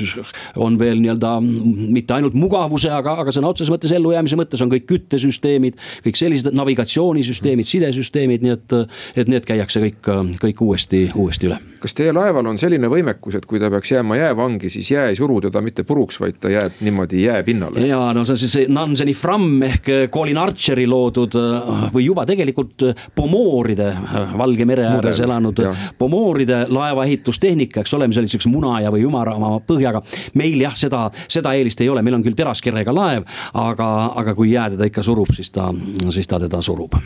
on 0.56 0.78
veel 0.78 1.00
nii-öelda 1.02 1.36
mitte 1.42 2.16
ainult 2.16 2.36
mugavuse, 2.38 2.90
aga, 2.92 3.18
aga 3.22 3.34
sõna 3.34 3.50
otseses 3.52 3.72
mõttes 3.72 3.92
ellujäämise 3.96 4.38
mõttes 4.38 4.62
on 4.64 4.72
kõik 4.72 4.88
küttesüsteemid, 4.90 5.78
kõik 6.06 6.20
sellised 6.20 6.56
navigatsioonisüsteemid, 6.56 7.68
sidesüsteemid, 7.68 8.44
nii 8.46 8.56
et, 8.56 8.76
et 9.22 9.32
need 9.32 9.48
käiakse 9.48 9.82
kõik, 9.88 10.12
kõik 10.42 10.62
uuesti, 10.68 11.06
uuesti 11.14 11.50
üle. 11.50 11.60
Kas 11.80 11.94
teie 11.96 12.12
laeval 12.14 12.46
on 12.50 12.58
selline 12.60 12.88
võimekus, 12.90 13.38
et 13.38 13.46
kui 13.48 13.60
ta 13.62 13.70
peaks 13.72 13.92
jääma 13.92 14.18
jäävangi, 14.18 14.70
siis 14.72 14.90
jää 14.90 15.08
ei 15.10 15.16
suru 15.18 15.40
teda 15.44 15.60
mitte 15.64 15.84
puruks, 15.86 16.20
vaid 16.20 16.38
ta 16.40 16.50
jääb 16.52 16.80
niimoodi 16.80 17.22
jääpinnale. 17.24 17.86
ja 17.86 18.00
no 18.14 18.24
see 18.24 18.36
on 18.36 18.40
siis 18.42 18.56
Nanseni 18.68 19.14
Fram 19.14 19.62
ehk 19.62 19.90
Colin 20.12 20.38
Archeri 20.38 20.86
loodud 20.86 21.36
või 21.94 22.06
juba 22.06 22.26
tegelikult 22.26 22.86
pomooride, 23.14 23.92
Valge 24.38 24.64
mere 24.68 24.86
ääres 24.90 25.20
elanud 25.20 25.62
ja. 25.62 25.74
pomooride 25.98 26.64
laevaehitustehnika, 26.68 27.80
eks 27.80 27.94
ole, 27.94 28.08
mis 28.10 28.20
oli 28.20 28.30
siukse 28.30 28.50
munaja 28.52 28.92
või 28.94 29.06
ümarama 29.06 29.56
põhjaga. 29.66 30.02
meil 30.34 30.60
jah, 30.60 30.74
seda, 30.76 31.06
seda 31.28 31.54
eelist 31.56 31.80
ei 31.80 31.88
ole, 31.92 32.02
meil 32.02 32.18
on 32.18 32.24
küll 32.26 32.36
teraskerega 32.38 32.94
laev, 32.94 33.26
aga, 33.54 33.90
aga 34.22 34.34
kui 34.34 34.52
jää 34.52 34.70
teda 34.76 34.88
ikka 34.90 35.04
surub, 35.06 35.32
siis 35.36 35.50
ta, 35.54 35.70
siis 36.10 36.28
ta 36.28 36.40
teda 36.42 36.62
surub. 36.62 36.96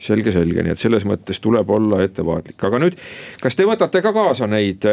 selge, 0.00 0.32
selge, 0.32 0.62
nii 0.64 0.72
et 0.72 0.80
selles 0.80 1.04
mõttes 1.04 1.42
tuleb 1.44 1.70
olla 1.70 2.00
ettevaatlik, 2.04 2.56
aga 2.64 2.78
nüüd, 2.80 2.96
kas 3.42 3.56
te 3.56 3.66
võtate 3.68 4.00
ka 4.02 4.12
kaasa 4.20 4.46
neid 4.46 4.84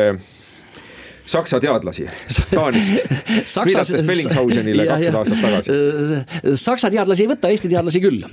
saksa 1.28 1.60
teadlasi 1.60 2.06
Taanist 2.52 3.04
viidates 3.68 4.04
Bellingshausenile 4.08 4.86
kakssada 4.88 5.22
aastat 5.22 5.42
tagasi. 5.42 5.72
Äh, 5.74 6.56
saksa 6.60 6.92
teadlasi 6.94 7.26
ei 7.26 7.32
võta, 7.32 7.52
Eesti 7.52 7.72
teadlasi 7.72 8.02
küll. 8.04 8.24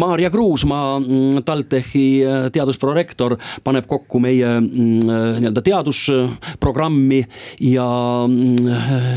Maarja 0.00 0.30
Kruusmaa, 0.32 0.98
mm, 1.00 1.42
TalTechi 1.46 2.04
äh, 2.26 2.46
teadusprorektor, 2.54 3.36
paneb 3.64 3.88
kokku 3.90 4.20
meie 4.22 4.48
mm, 4.60 5.02
äh, 5.02 5.40
nii-öelda 5.42 5.64
teadusprogrammi 5.66 7.20
ja, 7.68 7.88
mm, 8.26 8.72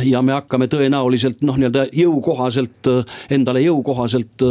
ja 0.10 0.24
me 0.26 0.36
hakkame 0.38 0.70
tõenäoliselt 0.72 1.44
noh, 1.46 1.60
nii-öelda 1.60 1.88
jõukohaselt, 1.96 2.92
endale 3.34 3.64
jõukohaselt 3.66 4.44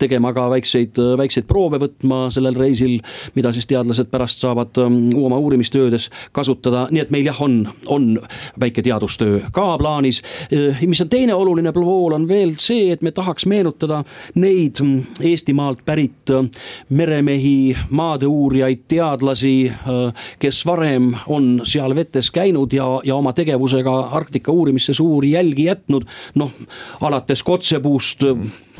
tegema 0.00 0.34
ka 0.36 0.48
väikseid, 0.52 0.98
väikseid 1.20 1.48
proove 1.48 1.80
võtma 1.82 2.26
sellel 2.32 2.58
reisil, 2.58 2.98
mida 3.36 3.52
siis 3.54 3.68
teadlased 3.70 4.10
pärast 4.12 4.42
saavad 4.42 4.76
oma 4.80 5.38
uurimistöödes 5.40 6.10
kasutada, 6.36 6.86
nii 6.92 7.04
et 7.04 7.14
meil 7.14 7.28
jah, 7.30 7.40
on, 7.44 7.62
on 7.90 8.09
on 8.10 8.28
väike 8.60 8.82
teadustöö 8.82 9.40
ka 9.52 9.78
plaanis. 9.78 10.22
Äh, 10.52 10.82
mis 10.86 11.00
on 11.00 11.08
teine 11.08 11.34
oluline 11.34 11.72
pool, 11.72 12.12
on 12.12 12.28
veel 12.28 12.54
see, 12.58 12.90
et 12.92 13.02
me 13.02 13.12
tahaks 13.12 13.46
meenutada 13.46 14.02
neid 14.34 14.80
mm, 14.82 15.02
Eestimaalt 15.30 15.84
pärit 15.84 16.30
äh, 16.30 16.46
meremehi, 16.88 17.76
maadeuurijaid, 17.90 18.86
teadlasi, 18.88 19.54
äh, 19.70 20.24
kes 20.38 20.64
varem 20.66 21.14
on 21.26 21.60
seal 21.64 21.94
vetes 21.94 22.30
käinud 22.30 22.72
ja, 22.72 22.88
ja 23.04 23.16
oma 23.16 23.32
tegevusega 23.32 23.98
Arktika 24.20 24.52
uurimisse 24.52 24.94
suuri 24.94 25.30
jälgi 25.30 25.64
jätnud. 25.64 26.04
noh, 26.34 26.52
alates 27.00 27.42
Kotsepuust 27.42 28.22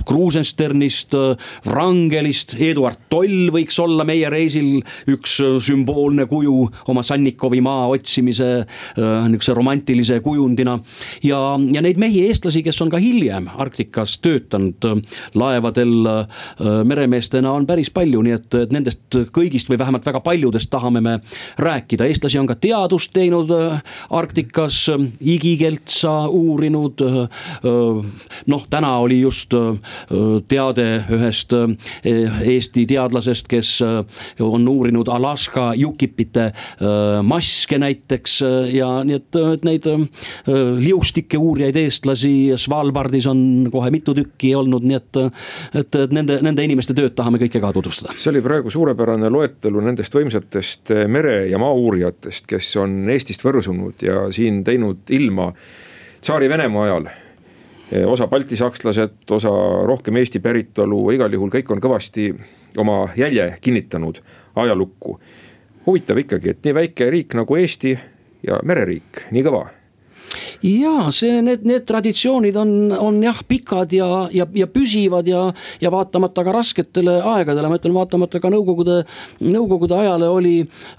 Kruusensternist, 0.07 1.13
Wrangelist, 1.67 2.55
Eduard 2.59 3.09
Toll 3.13 3.51
võiks 3.53 3.77
olla 3.83 4.05
meie 4.09 4.31
reisil 4.33 4.81
üks 5.11 5.37
sümboolne 5.65 6.25
kuju 6.31 6.55
oma 6.89 7.03
Sannikovi 7.05 7.61
maa 7.65 7.89
otsimise 7.93 8.49
nihukese 9.29 9.55
romantilise 9.55 10.21
kujundina. 10.21 10.79
ja, 11.23 11.41
ja 11.73 11.83
neid 11.83 11.99
mehi, 11.99 12.27
eestlasi, 12.29 12.63
kes 12.63 12.81
on 12.83 12.91
ka 12.91 12.99
hiljem 13.03 13.49
Arktikas 13.57 14.19
töötanud 14.23 15.05
laevadel 15.35 16.09
meremeestena 16.85 17.53
on 17.53 17.67
päris 17.67 17.91
palju, 17.91 18.23
nii 18.23 18.35
et, 18.37 18.55
et 18.55 18.73
nendest 18.73 19.19
kõigist 19.35 19.71
või 19.71 19.79
vähemalt 19.81 20.07
väga 20.07 20.21
paljudest 20.25 20.71
tahame 20.71 21.01
me 21.05 21.17
rääkida, 21.59 22.07
eestlasi 22.07 22.39
on 22.41 22.49
ka 22.51 22.57
teadust 22.61 23.13
teinud 23.13 23.51
Arktikas, 24.11 24.87
igikeltsa 25.21 26.29
uurinud. 26.29 27.01
noh, 28.47 28.67
täna 28.71 28.93
oli 28.99 29.21
just 29.21 29.55
teade 30.49 30.87
ühest 31.11 31.55
Eesti 32.05 32.87
teadlasest, 32.87 33.49
kes 33.51 33.73
on 34.41 34.69
uurinud 34.69 35.09
Alaska 35.09 35.73
jukipite 35.77 36.51
maske 37.23 37.79
näiteks 37.79 38.41
ja 38.73 38.91
nii 39.11 39.19
et, 39.19 39.39
et 39.55 39.67
neid 39.67 39.89
liustike 40.81 41.39
uurijaid, 41.41 41.77
eestlasi 41.81 42.33
Svalbardis 42.61 43.27
on 43.31 43.43
kohe 43.73 43.91
mitu 43.95 44.15
tükki 44.17 44.55
olnud, 44.59 44.87
nii 44.87 44.99
et, 44.99 45.21
et, 45.83 46.01
et 46.05 46.15
nende, 46.15 46.39
nende 46.47 46.67
inimeste 46.67 46.97
tööd 46.97 47.17
tahame 47.19 47.41
kõike 47.43 47.63
ka 47.63 47.73
tutvustada. 47.77 48.17
see 48.17 48.33
oli 48.33 48.45
praegu 48.45 48.73
suurepärane 48.73 49.31
loetelu 49.33 49.83
nendest 49.91 50.15
võimsatest 50.15 50.95
mere- 51.11 51.49
ja 51.51 51.59
maauurijatest, 51.61 52.47
kes 52.51 52.75
on 52.81 53.03
Eestist 53.11 53.45
võrsunud 53.45 54.07
ja 54.07 54.29
siin 54.35 54.63
teinud 54.65 55.11
ilma 55.17 55.51
Tsaari-Venemaa 56.21 56.87
ajal 56.89 57.11
osa 58.07 58.27
baltisakslased, 58.31 59.25
osa 59.31 59.51
rohkem 59.87 60.17
Eesti 60.17 60.41
päritolu, 60.41 61.11
igal 61.11 61.33
juhul 61.33 61.51
kõik 61.51 61.73
on 61.75 61.83
kõvasti 61.83 62.31
oma 62.79 63.09
jälje 63.17 63.57
kinnitanud 63.61 64.21
ajalukku. 64.57 65.19
huvitav 65.87 66.19
ikkagi, 66.19 66.51
et 66.51 66.65
nii 66.65 66.75
väike 66.75 67.11
riik 67.11 67.35
nagu 67.35 67.57
Eesti 67.57 67.99
ja 68.47 68.61
mereriik, 68.65 69.27
nii 69.31 69.45
kõva 69.47 69.67
ja 70.63 71.09
see, 71.15 71.41
need, 71.45 71.65
need 71.69 71.87
traditsioonid 71.89 72.57
on, 72.61 72.73
on 72.93 73.21
jah, 73.25 73.41
pikad 73.49 73.93
ja, 73.95 74.29
ja, 74.35 74.47
ja 74.55 74.67
püsivad 74.71 75.29
ja, 75.29 75.47
ja 75.81 75.93
vaatamata 75.93 76.45
ka 76.45 76.55
rasketele 76.55 77.17
aegadele, 77.35 77.71
ma 77.71 77.79
ütlen, 77.81 77.95
vaatamata 77.97 78.41
ka 78.43 78.51
nõukogude, 78.53 79.01
nõukogude 79.45 79.97
ajale 80.01 80.29
oli, 80.31 80.55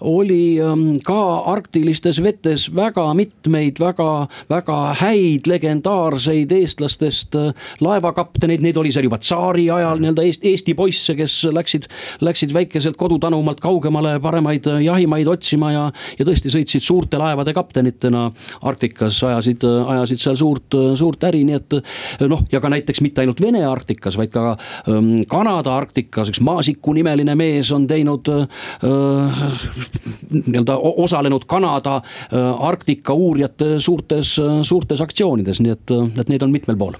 oli 0.08 0.42
ähm, 0.62 0.86
ka 1.06 1.20
arktilistes 1.52 2.22
vetes 2.24 2.68
väga 2.76 3.06
mitmeid 3.18 3.82
väga, 3.82 4.10
väga 4.52 4.80
häid 5.02 5.50
legendaarseid 5.50 6.52
eestlastest 6.58 7.38
äh, 7.40 7.52
laevakapteneid, 7.84 8.64
neid 8.66 8.80
oli 8.82 8.94
seal 8.94 9.08
juba 9.10 9.22
tsaari 9.22 9.68
ajal 9.74 10.02
nii-öelda 10.02 10.26
Eesti, 10.26 10.52
Eesti 10.52 10.76
poisse, 10.78 11.16
kes 11.18 11.38
läksid, 11.54 11.88
läksid 12.26 12.54
väikeselt 12.56 12.98
kodutanumalt 13.00 13.62
kaugemale 13.64 14.18
paremaid 14.24 14.68
äh, 14.72 14.82
jahimaid 14.88 15.30
otsima 15.32 15.72
ja, 15.76 15.86
ja 16.20 16.28
tõesti 16.28 16.52
sõitsid 16.54 16.86
suurte 16.86 17.22
laevade 17.22 17.54
kaptenitena 17.54 18.30
Arktikas 18.68 19.20
ajasid, 19.28 19.51
ajasid 19.66 20.22
seal 20.22 20.38
suurt, 20.40 20.78
suurt 21.00 21.24
äri, 21.28 21.44
nii 21.48 21.58
et 21.58 21.78
noh, 22.30 22.46
ja 22.52 22.62
ka 22.64 22.72
näiteks 22.72 23.02
mitte 23.04 23.24
ainult 23.24 23.42
Vene 23.42 23.64
Arktikas, 23.68 24.18
vaid 24.20 24.32
ka 24.34 24.56
ähm, 24.90 25.22
Kanada 25.30 25.76
Arktikas, 25.76 26.32
üks 26.32 26.42
Maasiku 26.46 26.96
nimeline 26.98 27.36
mees 27.40 27.72
on 27.76 27.88
teinud 27.90 28.32
äh,. 28.32 29.46
nii-öelda 30.32 30.78
osalenud 30.78 31.46
Kanada 31.50 32.00
äh, 32.02 32.68
Arktika 32.72 33.14
uurijate 33.14 33.80
suurtes, 33.80 34.36
suurtes 34.64 35.02
aktsioonides, 35.02 35.62
nii 35.62 35.78
et, 35.78 35.96
et 36.22 36.30
neid 36.30 36.44
on 36.46 36.54
mitmel 36.54 36.80
pool 36.80 37.00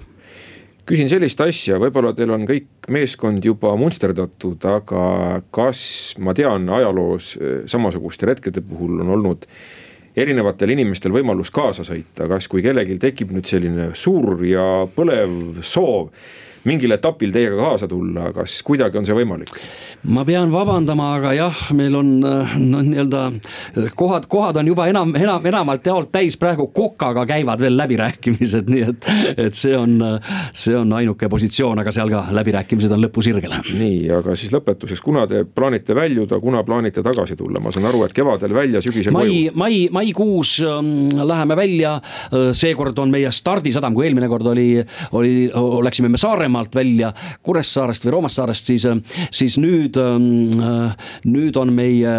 küsin 0.88 1.06
sellist 1.10 1.40
asja, 1.40 1.78
võib-olla 1.78 2.10
teil 2.16 2.32
on 2.34 2.42
kõik 2.48 2.88
meeskond 2.90 3.44
juba 3.46 3.70
munsterdatud, 3.78 4.58
aga 4.66 5.04
kas 5.54 5.82
ma 6.18 6.34
tean 6.34 6.66
ajaloos 6.74 7.36
samasuguste 7.70 8.26
retkede 8.32 8.64
puhul 8.66 8.98
on 9.04 9.12
olnud 9.16 9.46
erinevatel 10.16 10.74
inimestel 10.74 11.14
võimalus 11.14 11.52
kaasa 11.54 11.84
sõita, 11.86 12.28
kas, 12.28 12.48
kui 12.50 12.62
kellelgi 12.64 12.98
tekib 13.00 13.32
nüüd 13.32 13.48
selline 13.48 13.90
suur 13.98 14.44
ja 14.46 14.84
põlev 14.94 15.62
soov 15.64 16.10
mingil 16.68 16.94
etapil 16.94 17.32
teiega 17.34 17.56
kaasa 17.58 17.88
tulla, 17.90 18.30
kas 18.34 18.60
kuidagi 18.66 18.98
on 19.00 19.06
see 19.08 19.16
võimalik? 19.16 19.50
ma 20.12 20.24
pean 20.26 20.50
vabandama, 20.52 21.12
aga 21.18 21.32
jah, 21.36 21.58
meil 21.78 21.94
on 21.98 22.10
no 22.22 22.82
nii-öelda 22.82 23.22
kohad, 23.98 24.26
kohad 24.30 24.58
on 24.60 24.70
juba 24.70 24.88
enam, 24.90 25.14
enam, 25.18 25.44
enamalt 25.46 25.86
jaolt 25.86 26.10
täis, 26.14 26.36
praegu 26.40 26.68
kokaga 26.74 27.24
käivad 27.28 27.62
veel 27.62 27.76
läbirääkimised, 27.78 28.70
nii 28.72 28.84
et, 28.88 29.08
et 29.46 29.58
see 29.58 29.76
on, 29.78 29.98
see 30.50 30.76
on 30.78 30.92
ainuke 30.98 31.30
positsioon, 31.32 31.82
aga 31.82 31.94
seal 31.94 32.10
ka 32.12 32.24
läbirääkimised 32.34 32.94
on 32.94 33.04
lõpusirgel. 33.06 33.58
nii, 33.70 33.98
aga 34.18 34.36
siis 34.38 34.54
lõpetuseks, 34.54 35.02
kuna 35.04 35.26
te 35.30 35.44
plaanite 35.46 35.96
väljuda, 35.98 36.40
kuna 36.42 36.64
plaanite 36.66 37.04
tagasi 37.04 37.38
tulla, 37.38 37.62
ma 37.62 37.74
saan 37.74 37.90
aru, 37.90 38.04
et 38.06 38.16
kevadel 38.16 38.54
välja, 38.54 38.82
sügisel 38.84 39.14
mai, 39.14 39.28
koju. 39.28 39.56
mai, 39.58 39.82
maikuus 39.98 40.56
ähm, 40.66 40.92
läheme 41.22 41.58
välja, 41.58 41.96
seekord 42.58 42.98
on 43.02 43.14
meie 43.14 43.30
stardisadam, 43.34 43.94
kui 43.94 44.08
eelmine 44.08 44.30
kord 44.30 44.50
oli, 44.52 44.68
oli, 45.18 45.34
läksime 45.86 46.10
me 46.12 46.20
Saaremaa 46.20 46.51
Saaremaalt 46.52 46.74
välja, 46.74 47.12
Kuressaarest 47.42 48.04
või 48.04 48.12
Roomassaarest, 48.12 48.66
siis, 48.66 48.84
siis 49.32 49.56
nüüd, 49.60 49.96
ähm, 49.96 50.50
nüüd 51.24 51.56
on 51.56 51.72
meie 51.72 52.12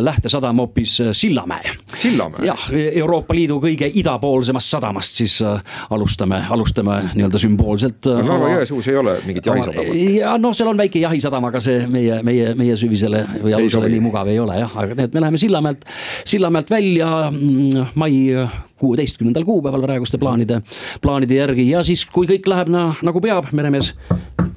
lähtesadam 0.00 0.60
hoopis 0.62 1.00
Sillamäe. 1.12 1.74
Sillamäe? 1.88 2.46
jah, 2.46 2.68
Euroopa 2.70 3.34
Liidu 3.34 3.58
kõige 3.62 3.90
idapoolsemast 3.90 4.70
sadamast 4.70 5.18
siis 5.20 5.40
äh, 5.42 5.58
alustame, 5.90 6.42
alustame 6.50 7.00
nii-öelda 7.16 7.42
sümboolselt. 7.42 8.06
Äh, 8.06 8.22
Narva-Jõesuus 8.26 8.90
ei 8.92 9.00
ole 9.00 9.16
mingit 9.26 9.50
jahisadamat? 9.50 9.92
ja 10.14 10.36
noh, 10.38 10.54
seal 10.54 10.70
on 10.70 10.80
väike 10.80 11.02
jahisadam, 11.02 11.50
aga 11.50 11.62
see 11.64 11.82
meie, 11.90 12.22
meie, 12.26 12.54
meie 12.58 12.78
süvisele 12.78 13.24
või 13.40 13.56
alusele 13.58 13.90
nii 13.90 14.04
mugav 14.06 14.30
ei 14.30 14.38
ole 14.42 14.62
jah, 14.62 14.80
aga 14.84 14.98
nii 14.98 15.10
et 15.10 15.16
me 15.18 15.26
läheme 15.26 15.42
Sillamäelt, 15.42 15.86
Sillamäelt 16.24 16.70
välja 16.70 17.10
mm, 17.32 17.94
mai 17.98 18.14
kuueteistkümnendal 18.80 19.44
kuupäeval 19.48 19.84
praeguste 19.84 20.18
plaanide, 20.18 20.60
plaanide 21.02 21.40
järgi 21.40 21.68
ja 21.70 21.84
siis, 21.86 22.06
kui 22.08 22.28
kõik 22.30 22.48
läheb 22.50 22.72
na, 22.72 22.90
nagu 23.06 23.22
peab, 23.24 23.50
meremees 23.56 23.94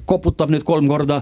koputab 0.08 0.52
nüüd 0.52 0.64
kolm 0.68 0.88
korda, 0.90 1.20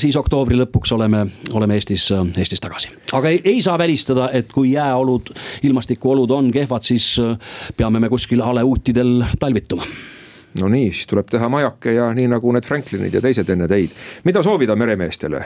siis 0.00 0.16
oktoobri 0.16 0.56
lõpuks 0.62 0.94
oleme, 0.96 1.26
oleme 1.52 1.76
Eestis, 1.76 2.08
Eestis 2.38 2.62
tagasi. 2.64 2.94
aga 3.12 3.32
ei, 3.32 3.42
ei 3.44 3.60
saa 3.64 3.76
välistada, 3.78 4.30
et 4.32 4.52
kui 4.52 4.72
jääolud, 4.72 5.34
ilmastikuolud 5.68 6.32
on 6.32 6.50
kehvad, 6.54 6.86
siis 6.86 7.14
peame 7.76 8.00
me 8.00 8.12
kuskil 8.12 8.42
aleuutidel 8.44 9.24
talvituma 9.38 9.88
no 10.60 10.68
nii, 10.70 10.90
siis 10.94 11.08
tuleb 11.10 11.28
teha 11.30 11.48
majake 11.50 11.96
ja 11.96 12.10
nii 12.14 12.28
nagu 12.30 12.52
need 12.54 12.66
Franklinid 12.66 13.14
ja 13.14 13.22
teised 13.24 13.48
enne 13.50 13.68
teid. 13.70 13.94
mida 14.24 14.42
soovida 14.42 14.76
meremeestele? 14.78 15.42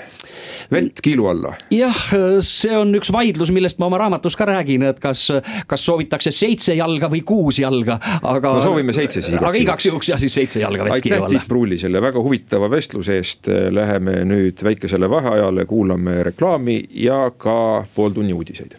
vett 0.73 1.01
kiilu 1.03 1.29
alla? 1.31 1.53
jah, 1.73 2.01
see 2.44 2.77
on 2.77 2.92
üks 2.99 3.12
vaidlus, 3.14 3.53
millest 3.55 3.81
ma 3.81 3.88
oma 3.88 4.01
raamatus 4.05 4.37
ka 4.37 4.49
räägin, 4.49 4.85
et 4.90 5.01
kas, 5.01 5.29
kas 5.66 5.87
soovitakse 5.88 6.33
seitse 6.35 6.77
jalga 6.77 7.11
või 7.12 7.23
kuus 7.27 7.61
jalga, 7.62 7.99
aga. 8.23 8.55
no 8.59 8.64
soovime 8.64 8.97
seitse 8.97 9.23
siis. 9.23 9.38
aga 9.40 9.55
igaks 9.57 9.88
juhuks 9.88 10.12
jah, 10.12 10.21
siis 10.21 10.35
seitse 10.40 10.61
jalga 10.64 10.88
vett 10.88 11.03
kiilu 11.03 11.16
alla. 11.16 11.31
aitäh, 11.31 11.38
Tiit 11.38 11.49
Pruuli, 11.49 11.79
selle 11.81 12.03
väga 12.03 12.21
huvitava 12.23 12.68
vestluse 12.71 13.18
eest. 13.18 13.49
Läheme 13.73 14.23
nüüd 14.29 14.61
väikesele 14.64 15.09
vaheajale, 15.11 15.64
kuulame 15.68 16.23
reklaami 16.27 16.83
ja 17.05 17.29
ka 17.37 17.87
pooltunni 17.94 18.37
uudiseid 18.37 18.77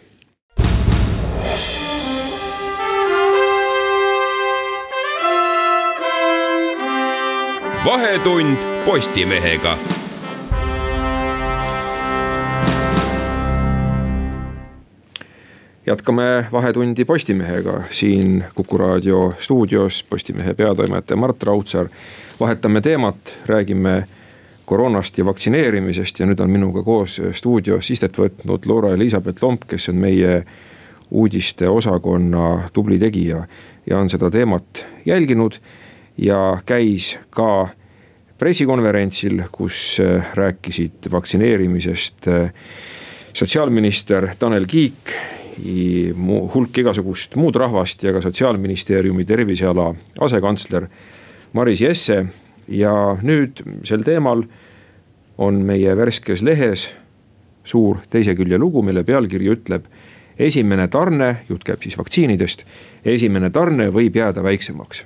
vahetund 7.85 8.57
Postimehega. 8.85 9.77
jätkame 15.85 16.45
Vahetundi 16.51 17.05
Postimehega 17.05 17.83
siin 17.91 18.43
Kuku 18.55 18.77
raadio 18.77 19.33
stuudios 19.39 20.05
Postimehe 20.09 20.53
peatoimetaja 20.53 21.17
Mart 21.17 21.43
Raudsaar. 21.43 21.87
vahetame 22.39 22.81
teemat, 22.81 23.35
räägime 23.45 24.07
koroonast 24.65 25.17
ja 25.17 25.25
vaktsineerimisest 25.25 26.19
ja 26.19 26.25
nüüd 26.25 26.39
on 26.39 26.49
minuga 26.49 26.83
koos 26.83 27.21
stuudios 27.31 27.91
istet 27.91 28.17
võtnud 28.17 28.65
Laura 28.65 28.93
Elizabeth 28.93 29.43
Lomp, 29.43 29.63
kes 29.67 29.89
on 29.89 29.95
meie 29.95 30.43
uudiste 31.11 31.69
osakonna 31.69 32.69
tubli 32.73 32.99
tegija 32.99 33.47
ja 33.89 33.97
on 33.97 34.09
seda 34.09 34.31
teemat 34.31 34.85
jälginud 35.05 35.55
ja 36.21 36.59
käis 36.65 37.13
ka 37.29 37.69
pressikonverentsil, 38.39 39.43
kus 39.51 39.99
äh, 40.03 40.31
rääkisid 40.35 41.09
vaktsineerimisest 41.11 42.27
äh, 42.27 42.51
sotsiaalminister 43.33 44.29
Tanel 44.39 44.65
Kiik, 44.67 45.13
hulk 46.53 46.77
igasugust 46.79 47.35
muud 47.35 47.55
rahvast 47.59 48.03
ja 48.03 48.13
ka 48.15 48.21
sotsiaalministeeriumi 48.23 49.25
terviseala 49.27 49.89
asekantsler 50.19 50.87
Maris 51.53 51.81
Jesse. 51.81 52.25
ja 52.67 53.17
nüüd 53.21 53.63
sel 53.83 54.03
teemal 54.05 54.43
on 55.37 55.55
meie 55.65 55.95
värskes 55.97 56.43
lehes 56.45 56.91
suur 57.65 58.03
teise 58.09 58.35
külje 58.37 58.57
lugu, 58.57 58.83
mille 58.85 59.03
pealkiri 59.03 59.49
ütleb. 59.51 59.85
esimene 60.39 60.87
tarne, 60.87 61.43
jutt 61.49 61.63
käib 61.63 61.81
siis 61.83 61.97
vaktsiinidest, 61.97 62.63
esimene 63.05 63.49
tarne 63.49 63.89
võib 63.91 64.15
jääda 64.15 64.43
väiksemaks 64.43 65.03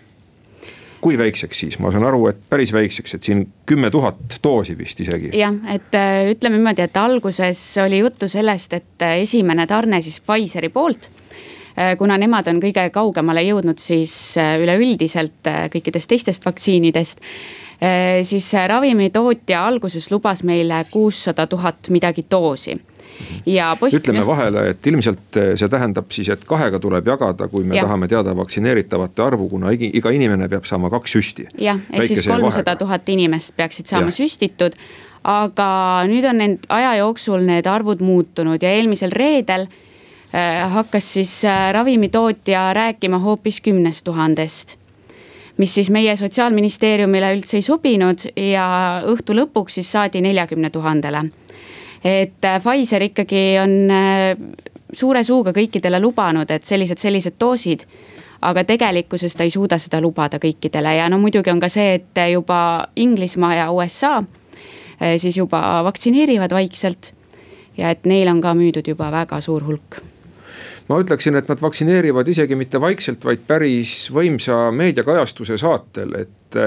kui 1.04 1.18
väikseks 1.20 1.60
siis, 1.66 1.80
ma 1.84 1.92
saan 1.92 2.06
aru, 2.08 2.28
et 2.32 2.40
päris 2.50 2.72
väikseks, 2.74 3.18
et 3.18 3.28
siin 3.28 3.44
kümme 3.70 3.92
tuhat 3.92 4.38
doosi 4.44 4.78
vist 4.78 5.00
isegi. 5.04 5.34
jah, 5.38 5.56
et 5.74 5.98
äh, 6.00 6.30
ütleme 6.32 6.60
niimoodi, 6.60 6.86
et 6.86 6.98
alguses 6.98 7.62
oli 7.84 8.00
juttu 8.00 8.30
sellest, 8.32 8.78
et 8.80 9.06
äh, 9.06 9.20
esimene 9.26 9.68
tarne 9.68 10.02
siis 10.02 10.22
Pfizeri 10.24 10.72
poolt 10.74 11.12
kuna 11.98 12.20
nemad 12.22 12.46
on 12.52 12.60
kõige 12.62 12.84
kaugemale 12.94 13.42
jõudnud 13.42 13.80
siis 13.82 14.12
üleüldiselt 14.38 15.48
kõikidest 15.74 16.12
teistest 16.12 16.46
vaktsiinidest 16.46 17.24
siis 18.30 18.52
ravimitootja 18.70 19.64
alguses 19.72 20.06
lubas 20.14 20.44
meile 20.46 20.84
kuussada 20.92 21.48
tuhat 21.50 21.90
midagi 21.90 22.28
doosi 22.30 22.78
ja 23.46 23.76
post.... 23.80 23.98
ütleme 23.98 24.26
vahele, 24.28 24.68
et 24.74 24.88
ilmselt 24.88 25.38
eh, 25.40 25.54
see 25.60 25.70
tähendab 25.72 26.12
siis, 26.14 26.30
et 26.34 26.44
kahega 26.48 26.80
tuleb 26.84 27.08
jagada, 27.08 27.48
kui 27.52 27.64
me 27.68 27.78
ja. 27.78 27.86
tahame 27.88 28.10
teada 28.12 28.36
vaktsineeritavate 28.38 29.24
arvu, 29.24 29.50
kuna 29.52 29.74
iga 29.74 30.14
inimene 30.14 30.50
peab 30.52 30.68
saama 30.70 30.92
kaks 30.94 31.18
süsti. 31.18 31.48
jah, 31.58 31.82
ehk 31.92 32.12
siis 32.12 32.28
kolmsada 32.28 32.76
tuhat 32.80 33.10
inimest 33.10 33.56
peaksid 33.58 33.92
saama 33.92 34.12
ja. 34.12 34.20
süstitud. 34.20 34.78
aga 35.24 35.68
nüüd 36.10 36.26
on 36.28 36.42
need 36.42 36.66
aja 36.70 36.98
jooksul 37.00 37.46
need 37.48 37.68
arvud 37.72 38.02
muutunud 38.04 38.64
ja 38.64 38.74
eelmisel 38.76 39.12
reedel 39.16 39.68
äh, 39.68 40.72
hakkas 40.72 41.14
siis 41.14 41.38
äh, 41.46 41.72
ravimitootja 41.74 42.74
rääkima 42.76 43.22
hoopis 43.24 43.62
kümnest 43.62 44.04
tuhandest 44.04 44.78
mis 45.58 45.76
siis 45.76 45.90
meie 45.94 46.16
sotsiaalministeeriumile 46.18 47.30
üldse 47.38 47.58
ei 47.58 47.64
sobinud 47.64 48.26
ja 48.36 48.66
õhtu 49.08 49.38
lõpuks 49.38 49.80
siis 49.80 49.92
saadi 49.96 50.22
neljakümne 50.26 50.74
tuhandele 50.74 51.24
et 52.04 52.46
äh, 52.46 52.60
Pfizer 52.60 53.02
ikkagi 53.10 53.44
on 53.64 53.78
äh, 53.92 54.38
suure 54.94 55.24
suuga 55.24 55.54
kõikidele 55.56 56.02
lubanud, 56.02 56.52
et 56.52 56.66
sellised, 56.66 57.00
sellised 57.00 57.40
doosid 57.40 57.88
aga 58.44 58.64
tegelikkuses 58.68 59.36
ta 59.36 59.46
ei 59.46 59.52
suuda 59.54 59.80
seda 59.80 60.02
lubada 60.04 60.40
kõikidele 60.42 60.98
ja 60.98 61.10
no 61.12 61.20
muidugi 61.22 61.52
on 61.54 61.62
ka 61.64 61.70
see, 61.72 62.00
et 62.00 62.24
juba 62.32 62.60
Inglismaa 63.00 63.56
ja 63.56 63.68
USA 63.72 64.18
äh, 64.20 65.16
siis 65.18 65.38
juba 65.38 65.84
vaktsineerivad 65.88 66.56
vaikselt. 66.56 67.14
ja 67.78 67.90
et 67.90 68.06
neil 68.06 68.30
on 68.30 68.42
ka 68.42 68.54
müüdud 68.54 68.88
juba 68.88 69.12
väga 69.12 69.42
suur 69.42 69.64
hulk. 69.64 70.02
ma 70.90 71.00
ütleksin, 71.00 71.36
et 71.40 71.48
nad 71.48 71.62
vaktsineerivad 71.62 72.28
isegi 72.28 72.56
mitte 72.56 72.82
vaikselt, 72.82 73.24
vaid 73.26 73.48
päris 73.48 74.12
võimsa 74.12 74.72
meediakajastuse 74.72 75.58
saatel, 75.58 76.14
et 76.20 76.60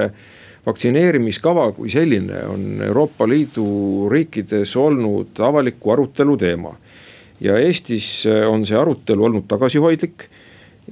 vaktsineerimiskava 0.67 1.71
kui 1.73 1.91
selline 1.91 2.43
on 2.51 2.83
Euroopa 2.87 3.29
Liidu 3.29 4.09
riikides 4.11 4.77
olnud 4.77 5.39
avaliku 5.39 5.93
arutelu 5.95 6.37
teema. 6.37 6.75
ja 7.41 7.59
Eestis 7.59 8.27
on 8.49 8.67
see 8.67 8.77
arutelu 8.77 9.25
olnud 9.25 9.45
tagasihoidlik 9.49 10.25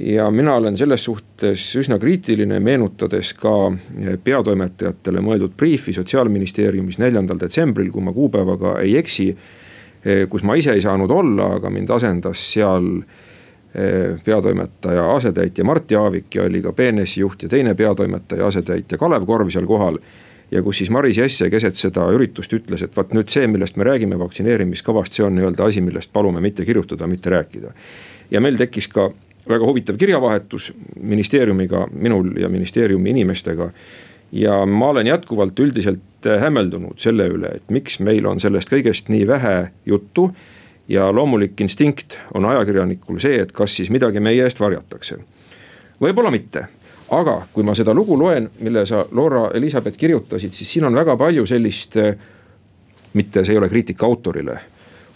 ja 0.01 0.31
mina 0.31 0.55
olen 0.55 0.77
selles 0.77 1.05
suhtes 1.05 1.71
üsna 1.77 1.99
kriitiline, 1.99 2.61
meenutades 2.61 3.33
ka 3.35 3.73
peatoimetajatele 4.25 5.23
mõeldud 5.25 5.55
briifi 5.57 5.93
sotsiaalministeeriumis 5.93 6.99
neljandal 6.99 7.41
detsembril, 7.41 7.91
kui 7.91 8.03
ma 8.03 8.13
kuupäevaga 8.13 8.79
ei 8.81 8.97
eksi. 8.97 9.37
kus 10.29 10.43
ma 10.43 10.55
ise 10.55 10.73
ei 10.73 10.81
saanud 10.81 11.11
olla, 11.11 11.55
aga 11.57 11.71
mind 11.71 11.91
asendas 11.91 12.53
seal 12.53 12.85
Eh, 12.93 13.24
peatoimetaja 14.25 15.15
asetäitja 15.17 15.65
Mart 15.65 15.91
Jaavik 15.91 16.35
ja 16.35 16.43
oli 16.43 16.63
ka 16.63 16.73
BNS-i 16.73 17.21
juht 17.21 17.43
ja 17.43 17.49
teine 17.49 17.75
peatoimetaja 17.75 18.47
asetäitja 18.47 18.99
Kalev 18.99 19.27
Korv 19.27 19.51
seal 19.51 19.67
kohal. 19.67 19.99
ja 20.51 20.63
kus 20.63 20.79
siis 20.79 20.91
Maris 20.91 21.19
Jesse 21.19 21.51
keset 21.51 21.77
seda 21.77 22.05
üritust 22.15 22.53
ütles, 22.53 22.85
et 22.85 22.97
vaat 22.97 23.15
nüüd 23.17 23.33
see, 23.33 23.47
millest 23.51 23.77
me 23.77 23.85
räägime 23.85 24.19
vaktsineerimiskavast, 24.19 25.13
see 25.13 25.25
on 25.27 25.35
nii-öelda 25.35 25.67
asi, 25.67 25.81
millest 25.83 26.13
palume 26.13 26.41
mitte 26.41 26.65
kirjutada, 26.65 27.07
mitte 27.07 27.31
rääkida. 27.31 27.73
ja 28.31 28.41
meil 28.41 28.57
tekkis 28.57 28.89
ka 28.89 29.11
väga 29.49 29.67
huvitav 29.67 29.99
kirjavahetus 29.99 30.73
ministeeriumiga, 31.01 31.89
minul 31.93 32.37
ja 32.37 32.49
ministeeriumi 32.49 33.11
inimestega. 33.11 33.71
ja 34.33 34.67
ma 34.67 34.89
olen 34.89 35.07
jätkuvalt 35.07 35.59
üldiselt 35.61 36.01
hämmeldunud 36.41 36.99
selle 36.99 37.27
üle, 37.29 37.57
et 37.57 37.71
miks 37.71 37.99
meil 38.01 38.27
on 38.27 38.41
sellest 38.41 38.71
kõigest 38.71 39.09
nii 39.09 39.27
vähe 39.27 39.71
juttu 39.87 40.31
ja 40.88 41.12
loomulik 41.12 41.61
instinkt 41.61 42.18
on 42.35 42.44
ajakirjanikul 42.44 43.18
see, 43.23 43.40
et 43.42 43.53
kas 43.53 43.77
siis 43.77 43.90
midagi 43.90 44.20
meie 44.20 44.44
eest 44.44 44.61
varjatakse. 44.61 45.18
võib-olla 46.01 46.31
mitte, 46.31 46.66
aga 47.11 47.42
kui 47.53 47.64
ma 47.64 47.75
seda 47.75 47.94
lugu 47.94 48.18
loen, 48.18 48.51
mille 48.61 48.87
sa, 48.87 49.07
Laura 49.12 49.51
Elizabeth 49.55 49.97
kirjutasid, 49.99 50.53
siis 50.53 50.73
siin 50.73 50.85
on 50.85 50.94
väga 50.94 51.16
palju 51.16 51.47
sellist. 51.47 51.97
mitte, 53.14 53.44
see 53.44 53.53
ei 53.53 53.59
ole 53.59 53.68
kriitika 53.68 54.07
autorile, 54.07 54.59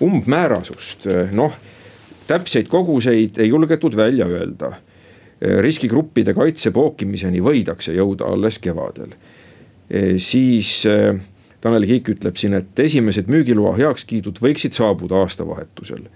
umbmäärasust, 0.00 1.06
noh 1.32 1.52
täpseid 2.28 2.68
koguseid 2.68 3.38
ei 3.38 3.48
julgetud 3.48 3.96
välja 3.96 4.26
öelda. 4.26 4.72
riskigruppide 5.60 6.32
kaitse 6.34 6.72
pookimiseni 6.74 7.38
võidakse 7.38 7.92
jõuda 7.94 8.26
alles 8.26 8.58
kevadel. 8.58 9.12
siis 10.18 10.82
Tanel 11.60 11.86
Kiik 11.86 12.08
ütleb 12.14 12.36
siin, 12.38 12.54
et 12.54 12.78
esimesed 12.78 13.26
müügiloa 13.30 13.74
heakskiidud 13.78 14.38
võiksid 14.42 14.76
saabuda 14.78 15.24
aastavahetusel. 15.24 16.06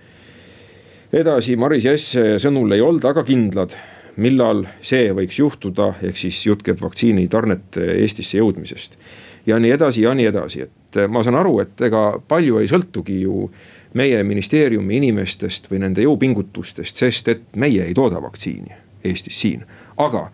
edasi 1.13 1.57
Maris 1.57 1.85
Jesse 1.85 2.39
sõnul 2.39 2.73
ei 2.73 2.81
olda 2.81 3.11
aga 3.11 3.25
kindlad, 3.27 3.75
millal 4.17 4.67
see 4.83 5.11
võiks 5.13 5.39
juhtuda, 5.39 5.95
ehk 6.03 6.17
siis 6.17 6.47
jutt 6.47 6.63
käib 6.63 6.81
vaktsiinitarnete 6.81 7.91
Eestisse 8.05 8.39
jõudmisest. 8.39 8.97
ja 9.47 9.59
nii 9.59 9.71
edasi 9.71 10.03
ja 10.03 10.15
nii 10.15 10.27
edasi, 10.27 10.63
et 10.63 11.01
ma 11.09 11.25
saan 11.25 11.35
aru, 11.35 11.59
et 11.61 11.81
ega 11.81 12.21
palju 12.29 12.59
ei 12.59 12.69
sõltugi 12.71 13.21
ju 13.23 13.51
meie 13.95 14.23
ministeeriumi 14.23 14.97
inimestest 14.97 15.71
või 15.71 15.83
nende 15.83 16.03
jõupingutustest, 16.03 16.97
sest 16.97 17.29
et 17.29 17.43
meie 17.57 17.85
ei 17.85 17.95
tooda 17.95 18.23
vaktsiini 18.23 18.79
Eestis 19.05 19.41
siin. 19.41 19.65
aga 19.97 20.31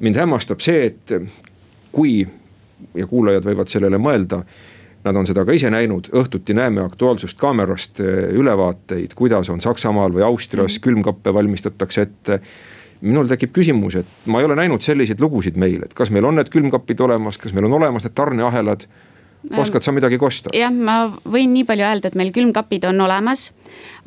mind 0.00 0.16
hämmastab 0.16 0.60
see, 0.60 0.86
et 0.86 1.12
kui 1.92 2.26
ja 2.94 3.06
kuulajad 3.06 3.46
võivad 3.46 3.72
sellele 3.72 3.98
mõelda. 3.98 4.42
Nad 5.04 5.16
on 5.16 5.24
seda 5.26 5.46
ka 5.48 5.54
ise 5.56 5.70
näinud, 5.72 6.10
õhtuti 6.12 6.52
näeme 6.56 6.82
Aktuaalsust 6.84 7.38
kaamerast 7.40 8.02
eh, 8.04 8.26
ülevaateid, 8.36 9.14
kuidas 9.16 9.48
on 9.48 9.62
Saksamaal 9.64 10.12
või 10.12 10.26
Austrias 10.26 10.76
mm. 10.76 10.84
külmkappe 10.84 11.34
valmistatakse 11.34 12.04
ette 12.08 12.42
minul 13.00 13.28
tekib 13.30 13.54
küsimus, 13.56 13.94
et 13.96 14.26
ma 14.28 14.42
ei 14.42 14.48
ole 14.48 14.58
näinud 14.58 14.84
selliseid 14.84 15.22
lugusid 15.24 15.56
meil, 15.56 15.80
et 15.86 15.94
kas 15.96 16.10
meil 16.12 16.26
on 16.28 16.36
need 16.36 16.50
külmkapid 16.52 17.00
olemas, 17.00 17.38
kas 17.40 17.54
meil 17.56 17.64
on 17.70 17.78
olemas 17.78 18.04
need 18.04 18.12
tarneahelad 18.12 18.84
oskad 19.56 19.82
sa 19.82 19.92
midagi 19.92 20.18
kosta? 20.20 20.52
jah, 20.56 20.72
ma 20.72 21.06
võin 21.08 21.54
nii 21.54 21.64
palju 21.68 21.86
öelda, 21.86 22.10
et 22.10 22.18
meil 22.18 22.32
külmkapid 22.34 22.84
on 22.90 23.00
olemas. 23.06 23.50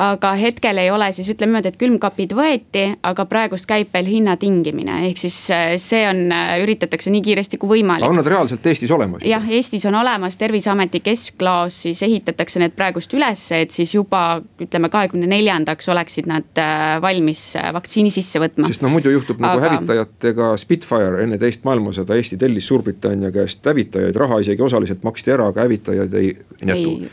Aga 0.01 0.33
hetkel 0.39 0.77
ei 0.81 0.91
ole 0.91 1.11
siis 1.13 1.29
ütleme 1.29 1.53
niimoodi, 1.53 1.69
et 1.69 1.77
külmkapid 1.79 2.33
võeti, 2.37 2.83
aga 3.05 3.25
praegust 3.29 3.67
käib 3.69 3.93
veel 3.93 4.09
hinna 4.09 4.35
tingimine, 4.41 4.99
ehk 5.09 5.21
siis 5.21 5.37
äh, 5.53 5.73
see 5.81 6.01
on, 6.09 6.25
äh, 6.33 6.55
üritatakse 6.63 7.13
nii 7.13 7.21
kiiresti 7.25 7.59
kui 7.61 7.75
võimalik. 7.75 8.07
on 8.07 8.17
nad 8.17 8.27
reaalselt 8.27 8.65
Eestis 8.65 8.91
olemas? 8.91 9.23
jah, 9.27 9.45
Eestis 9.49 9.85
on 9.89 9.97
olemas 9.99 10.37
terviseameti 10.41 11.03
kesklaos, 11.05 11.81
siis 11.85 12.01
ehitatakse 12.05 12.61
need 12.63 12.75
praegust 12.77 13.13
üles, 13.13 13.45
et 13.55 13.75
siis 13.75 13.93
juba 13.93 14.41
ütleme, 14.63 14.89
kahekümne 14.93 15.29
neljandaks 15.29 15.89
oleksid 15.93 16.29
nad 16.31 16.61
äh, 16.61 16.97
valmis 17.03 17.45
vaktsiini 17.73 18.13
sisse 18.13 18.41
võtma. 18.41 18.69
sest 18.71 18.85
no 18.85 18.91
muidu 18.93 19.13
juhtub 19.13 19.41
nagu 19.43 19.61
aga... 19.61 19.69
hävitajatega 19.69 20.53
Spitfire 20.61 21.23
enne 21.23 21.37
teist 21.41 21.67
maailmasõda, 21.67 22.17
Eesti 22.17 22.39
tellis 22.41 22.67
Suurbritannia 22.67 23.29
käest 23.33 23.65
hävitajaid, 23.67 24.17
raha 24.17 24.41
isegi 24.43 24.65
osaliselt 24.65 25.05
maksti 25.05 25.35
ära, 25.35 25.51
aga 25.53 25.67
hävitajaid 25.67 26.17
ei 26.17 26.33
jätu 26.33 26.97
ehm, 26.97 27.07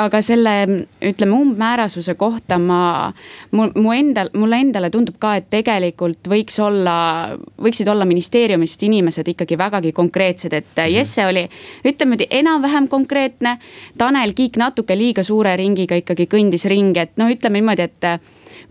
aga 0.00 0.20
selle 0.24 0.52
ütleme 1.06 1.36
umbmäärasuse 1.36 2.14
kohta 2.18 2.58
ma, 2.58 3.12
mu, 3.54 3.68
mu 3.76 3.92
endal, 3.94 4.30
mulle 4.34 4.58
endale 4.64 4.90
tundub 4.90 5.20
ka, 5.22 5.36
et 5.38 5.46
tegelikult 5.52 6.26
võiks 6.30 6.58
olla, 6.62 6.96
võiksid 7.62 7.90
olla 7.92 8.06
ministeeriumist 8.08 8.82
inimesed 8.82 9.28
ikkagi 9.34 9.58
vägagi 9.60 9.92
konkreetsed, 9.92 10.52
et 10.52 10.66
mm 10.66 10.82
-hmm. 10.82 10.96
Jesse 10.96 11.26
oli. 11.26 11.48
ütleme 11.84 12.16
enam-vähem 12.30 12.88
konkreetne, 12.88 13.58
Tanel 13.98 14.32
Kiik 14.32 14.56
natuke 14.56 14.98
liiga 14.98 15.22
suure 15.22 15.56
ringiga 15.56 15.94
ikkagi 15.94 16.26
kõndis 16.26 16.68
ringi, 16.68 17.00
et 17.00 17.16
noh, 17.16 17.30
ütleme 17.30 17.60
niimoodi, 17.60 17.82
et 17.82 18.04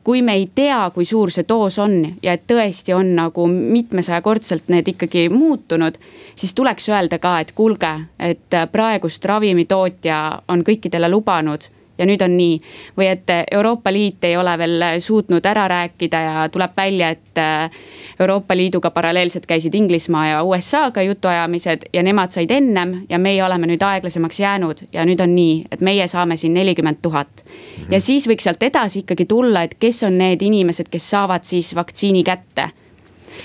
kui 0.03 0.21
me 0.21 0.33
ei 0.33 0.49
tea, 0.55 0.89
kui 0.93 1.05
suur 1.05 1.31
see 1.31 1.47
doos 1.47 1.79
on 1.79 2.01
ja 2.23 2.33
et 2.33 2.45
tõesti 2.47 2.93
on 2.95 3.15
nagu 3.15 3.47
mitmesajakordselt 3.47 4.69
need 4.69 4.87
ikkagi 4.93 5.29
muutunud, 5.29 5.97
siis 6.35 6.53
tuleks 6.53 6.89
öelda 6.89 7.19
ka, 7.19 7.39
et 7.39 7.51
kuulge, 7.55 7.91
et 8.19 8.61
praegust 8.71 9.25
ravimitootja 9.25 10.19
on 10.47 10.63
kõikidele 10.67 11.09
lubanud 11.11 11.69
ja 11.99 12.05
nüüd 12.07 12.21
on 12.25 12.37
nii. 12.37 12.61
või 12.97 13.09
et 13.11 13.31
Euroopa 13.51 13.91
Liit 13.93 14.23
ei 14.23 14.37
ole 14.37 14.57
veel 14.57 14.85
suutnud 14.99 15.45
ära 15.45 15.67
rääkida 15.67 16.21
ja 16.21 16.49
tuleb 16.49 16.71
välja, 16.77 17.09
et 17.09 17.37
äh, 17.37 17.71
Euroopa 18.19 18.55
Liiduga 18.57 18.91
paralleelselt 18.91 19.45
käisid 19.45 19.75
Inglismaa 19.75 20.27
ja 20.27 20.43
USA-ga 20.43 21.01
jutuajamised 21.01 21.89
ja 21.93 22.03
nemad 22.03 22.31
said 22.31 22.51
ennem 22.51 23.01
ja 23.09 23.19
meie 23.19 23.43
oleme 23.43 23.67
nüüd 23.67 23.83
aeglasemaks 23.85 24.39
jäänud 24.39 24.83
ja 24.93 25.05
nüüd 25.05 25.21
on 25.23 25.35
nii, 25.35 25.65
et 25.71 25.81
meie 25.81 26.07
saame 26.07 26.37
siin 26.37 26.53
nelikümmend 26.53 27.01
tuhat. 27.01 27.45
ja 27.89 28.01
siis 28.01 28.27
võiks 28.27 28.47
sealt 28.47 28.63
edasi 28.63 29.03
ikkagi 29.03 29.25
tulla, 29.25 29.63
et 29.63 29.75
kes 29.79 30.03
on 30.03 30.17
need 30.17 30.41
inimesed, 30.41 30.89
kes 30.89 31.09
saavad 31.09 31.43
siis 31.43 31.75
vaktsiini 31.75 32.23
kätte 32.23 32.69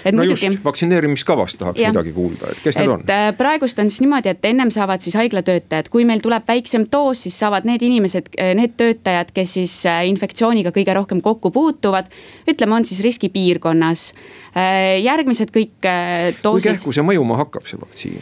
no 0.04 0.22
muidugi, 0.22 0.50
vaktsineerimiskavast 0.64 1.58
tahaks 1.58 1.80
ja. 1.80 1.90
midagi 1.92 2.12
kuulda, 2.16 2.52
et 2.52 2.62
kes 2.64 2.78
need 2.78 2.92
on? 2.92 3.04
Äh, 3.10 3.28
praegust 3.38 3.78
on 3.82 3.90
siis 3.90 4.02
niimoodi, 4.04 4.32
et 4.34 4.48
ennem 4.48 4.72
saavad 4.74 5.04
siis 5.04 5.16
haiglatöötajad, 5.18 5.90
kui 5.92 6.06
meil 6.08 6.22
tuleb 6.24 6.46
väiksem 6.48 6.86
doos, 6.92 7.24
siis 7.26 7.38
saavad 7.38 7.68
need 7.68 7.84
inimesed, 7.86 8.30
äh, 8.38 8.54
need 8.58 8.76
töötajad, 8.80 9.34
kes 9.34 9.56
siis 9.58 9.76
äh, 9.90 10.04
infektsiooniga 10.10 10.74
kõige 10.74 10.96
rohkem 10.96 11.22
kokku 11.24 11.50
puutuvad. 11.54 12.10
ütleme, 12.50 12.74
on 12.74 12.84
siis 12.84 13.00
riskipiirkonnas 13.04 14.12
järgmised 15.02 15.50
kõik 15.50 15.82
doosid. 16.42 16.44
kui 16.44 16.62
kähku 16.62 16.92
see 16.94 17.02
mõjuma 17.02 17.34
hakkab, 17.40 17.64
see 17.66 17.78
vaktsiin? 17.80 18.20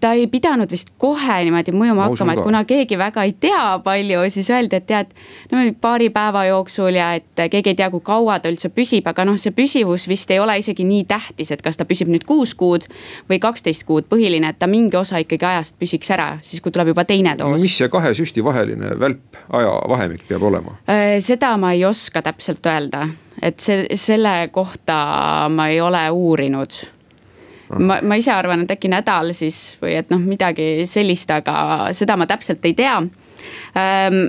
Ta 0.00 0.12
ei 0.14 0.28
pidanud 0.30 0.70
vist 0.70 0.92
kohe 1.02 1.40
niimoodi 1.48 1.74
mõjuma 1.74 1.98
Ma 1.98 2.06
hakkama, 2.06 2.36
et 2.36 2.42
kuna 2.46 2.60
keegi 2.68 2.98
väga 2.98 3.24
ei 3.26 3.34
tea 3.42 3.80
palju, 3.82 4.22
siis 4.30 4.50
öeldi, 4.54 4.78
et 4.78 4.86
tead. 4.86 5.10
no 5.50 5.64
paari 5.80 6.10
päeva 6.14 6.44
jooksul 6.46 6.94
ja 6.94 7.10
et 7.18 7.42
keegi 7.50 7.74
ei 7.74 7.78
tea, 7.80 7.90
kui 7.90 8.04
kaua 8.04 8.38
ta 8.38 8.52
üldse 8.52 8.70
püsib, 8.70 9.08
aga 9.10 9.26
noh, 9.26 9.38
see 9.40 9.54
püsivus 9.56 10.06
vist 10.08 10.30
ei 10.30 10.38
ole 10.38 10.58
isegi 10.62 10.86
nii 10.88 11.04
tähtis, 11.08 11.52
et 11.54 11.62
kas 11.64 11.78
ta 11.78 11.86
püsib 11.88 12.10
nüüd 12.12 12.26
kuus 12.28 12.54
kuud 12.58 12.88
või 13.30 13.40
kaksteist 13.42 13.86
kuud, 13.88 14.08
põhiline, 14.10 14.52
et 14.52 14.58
ta 14.58 14.68
mingi 14.70 14.98
osa 14.98 15.20
ikkagi 15.22 15.46
ajast 15.52 15.78
püsiks 15.80 16.10
ära, 16.14 16.30
siis 16.42 16.62
kui 16.64 16.74
tuleb 16.74 16.92
juba 16.94 17.04
teine 17.08 17.36
doos. 17.38 17.60
mis 17.62 17.78
see 17.78 17.90
kahe 17.92 18.14
süsti 18.16 18.44
vaheline 18.44 18.96
välp 19.00 19.40
ajavahemik 19.52 20.26
peab 20.28 20.48
olema? 20.50 20.78
Seda 21.24 21.54
ma 21.60 21.72
ei 21.76 21.84
oska 21.88 22.22
täpselt 22.24 22.66
öelda. 22.66 23.06
Et 23.42 23.60
see, 23.62 23.86
selle 23.94 24.48
kohta 24.52 24.96
ma 25.52 25.68
ei 25.70 25.80
ole 25.80 26.02
uurinud. 26.10 26.74
Ma, 27.78 27.98
ma 28.02 28.16
ise 28.18 28.32
arvan, 28.32 28.64
et 28.64 28.72
äkki 28.72 28.88
nädal 28.90 29.34
siis 29.36 29.76
või 29.82 29.98
et 30.00 30.10
noh, 30.10 30.20
midagi 30.24 30.86
sellist, 30.88 31.30
aga 31.30 31.90
seda 31.96 32.16
ma 32.16 32.26
täpselt 32.26 32.64
ei 32.64 32.74
tea. 32.78 32.96
Ähm, 33.76 34.22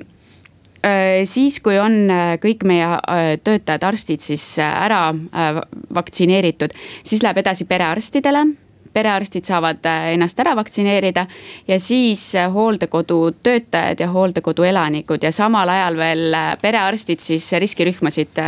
siis, 1.28 1.60
kui 1.64 1.76
on 1.80 1.98
äh, 2.14 2.32
kõik 2.42 2.64
meie 2.68 2.88
äh, 2.88 3.34
töötajad, 3.44 3.84
arstid 3.84 4.24
siis 4.24 4.46
ära 4.64 5.10
vaktsineeritud, 5.96 6.76
siis 7.04 7.24
läheb 7.26 7.42
edasi 7.44 7.68
perearstidele 7.70 8.46
perearstid 8.94 9.46
saavad 9.46 9.86
äh, 9.86 10.14
ennast 10.14 10.40
ära 10.40 10.56
vaktsineerida 10.58 11.26
ja 11.68 11.80
siis 11.80 12.36
äh, 12.36 12.50
hooldekodu 12.54 13.20
töötajad 13.44 14.00
ja 14.00 14.08
hooldekodu 14.12 14.64
elanikud 14.64 15.24
ja 15.24 15.32
samal 15.32 15.70
ajal 15.70 15.98
veel 15.98 16.34
äh, 16.34 16.48
perearstid 16.62 17.22
siis 17.24 17.52
riskirühmasid 17.52 18.42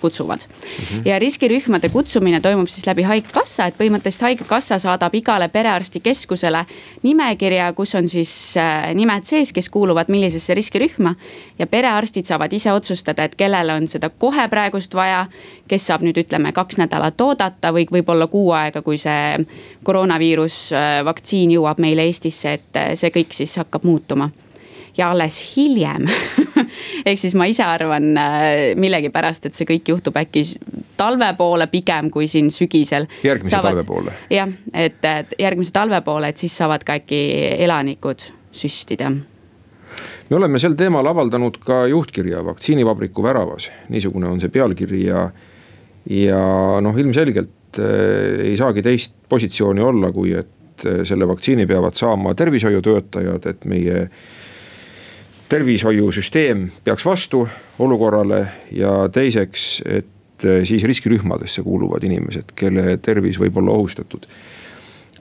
kutsuvad 0.00 0.40
mm. 0.48 0.84
-hmm. 0.84 1.02
ja 1.04 1.18
riskirühmade 1.18 1.88
kutsumine 1.88 2.40
toimub 2.40 2.68
siis 2.68 2.86
läbi 2.86 3.02
haigekassa, 3.02 3.66
et 3.66 3.78
põhimõtteliselt 3.78 4.22
haigekassa 4.22 4.78
saadab 4.78 5.14
igale 5.14 5.48
perearstikeskusele 5.48 6.64
nimekirja, 7.02 7.72
kus 7.72 7.94
on 7.94 8.08
siis 8.08 8.54
nimed 8.94 9.24
sees, 9.24 9.52
kes 9.52 9.68
kuuluvad 9.68 10.08
millisesse 10.08 10.54
riskirühma. 10.54 11.14
ja 11.58 11.66
perearstid 11.66 12.24
saavad 12.24 12.52
ise 12.52 12.72
otsustada, 12.72 13.24
et 13.24 13.34
kellele 13.34 13.74
on 13.74 13.88
seda 13.88 14.10
kohe 14.10 14.48
praegust 14.48 14.94
vaja, 14.94 15.26
kes 15.68 15.86
saab 15.86 16.02
nüüd 16.02 16.18
ütleme 16.18 16.52
kaks 16.52 16.78
nädalat 16.78 17.20
oodata 17.20 17.72
või 17.72 17.86
võib-olla 17.92 18.26
kuu 18.26 18.52
aega, 18.52 18.82
kui 18.82 18.98
see 18.98 19.46
koroonaviirus, 19.88 20.58
äh, 20.76 20.98
vaktsiin 21.04 21.54
jõuab 21.56 21.80
meile 21.80 22.04
Eestisse, 22.08 22.58
et 22.58 22.76
äh, 22.76 22.92
see 22.98 23.12
kõik 23.14 23.32
siis 23.36 23.56
hakkab 23.60 23.86
muutuma 23.88 24.28
ja 24.98 25.10
alles 25.10 25.38
hiljem 25.56 26.08
ehk 27.08 27.20
siis 27.20 27.34
ma 27.38 27.46
ise 27.48 27.64
arvan 27.64 28.10
äh, 28.18 28.74
millegipärast, 28.76 29.48
et 29.48 29.56
see 29.56 29.68
kõik 29.68 29.88
juhtub 29.94 30.18
äkki 30.18 30.44
talve 30.98 31.30
poole 31.38 31.68
pigem 31.70 32.10
kui 32.10 32.28
siin 32.28 32.50
sügisel. 32.54 33.08
järgmise 33.24 33.56
saavad, 33.56 33.70
talve 33.70 33.86
poole. 33.88 34.14
jah, 34.34 34.50
et, 34.74 35.00
et 35.04 35.34
järgmise 35.38 35.72
talve 35.74 36.00
poole, 36.06 36.32
et 36.32 36.40
siis 36.42 36.56
saavad 36.58 36.84
ka 36.84 36.98
äkki 36.98 37.20
elanikud 37.64 38.28
süstida. 38.52 39.10
me 39.10 40.36
oleme 40.36 40.58
sel 40.58 40.74
teemal 40.78 41.06
avaldanud 41.06 41.60
ka 41.64 41.84
juhtkirja 41.86 42.42
vaktsiinivabriku 42.44 43.22
väravas, 43.22 43.70
niisugune 43.88 44.28
on 44.28 44.42
see 44.42 44.52
pealkiri 44.52 45.04
ja, 45.06 45.28
ja 46.10 46.42
noh, 46.84 46.98
ilmselgelt 46.98 47.54
äh, 47.78 48.40
ei 48.50 48.56
saagi 48.56 48.82
teist 48.82 49.14
positsiooni 49.28 49.82
olla, 49.84 50.12
kui 50.12 50.32
et 50.36 50.86
äh, 50.86 51.02
selle 51.08 51.28
vaktsiini 51.28 51.66
peavad 51.66 51.96
saama 51.98 52.34
tervishoiutöötajad, 52.34 53.46
et 53.50 53.64
meie 53.68 54.04
tervishoiusüsteem 55.48 56.68
peaks 56.84 57.06
vastu 57.06 57.46
olukorrale 57.78 58.46
ja 58.72 58.92
teiseks, 59.12 59.68
et 59.84 60.44
äh, 60.44 60.62
siis 60.68 60.84
riskirühmadesse 60.84 61.62
kuuluvad 61.62 62.04
inimesed, 62.08 62.54
kelle 62.56 62.98
tervis 63.02 63.40
võib 63.40 63.60
olla 63.62 63.76
ohustatud. 63.78 64.26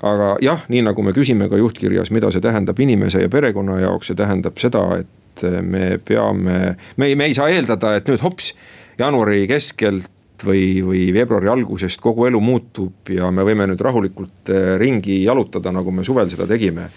aga 0.01 0.35
jah, 0.41 0.65
nii 0.69 0.83
nagu 0.85 1.01
me 1.01 1.11
küsime 1.13 1.47
ka 1.49 1.57
juhtkirjas, 1.57 2.11
mida 2.13 2.29
see 2.31 2.41
tähendab 2.41 2.79
inimese 2.79 3.23
ja 3.23 3.29
perekonna 3.29 3.79
jaoks, 3.81 4.11
see 4.11 4.17
tähendab 4.17 4.59
seda, 4.61 4.83
et 5.01 5.41
me 5.61 5.97
peame, 6.05 6.75
me 6.97 7.07
ei, 7.07 7.15
me 7.15 7.25
ei 7.25 7.33
saa 7.33 7.49
eeldada, 7.49 7.95
et 7.97 8.05
nüüd 8.09 8.21
hops 8.21 8.51
jaanuari 8.99 9.47
keskelt 9.49 10.11
või, 10.45 10.81
või 10.85 11.07
veebruari 11.15 11.49
algusest 11.51 12.01
kogu 12.03 12.27
elu 12.29 12.41
muutub 12.43 13.11
ja 13.13 13.31
me 13.33 13.45
võime 13.47 13.67
nüüd 13.69 13.81
rahulikult 13.83 14.51
äh, 14.53 14.75
ringi 14.81 15.21
jalutada, 15.23 15.73
nagu 15.75 15.91
me 15.91 16.05
suvel 16.07 16.29
seda 16.31 16.47
tegime. 16.49 16.89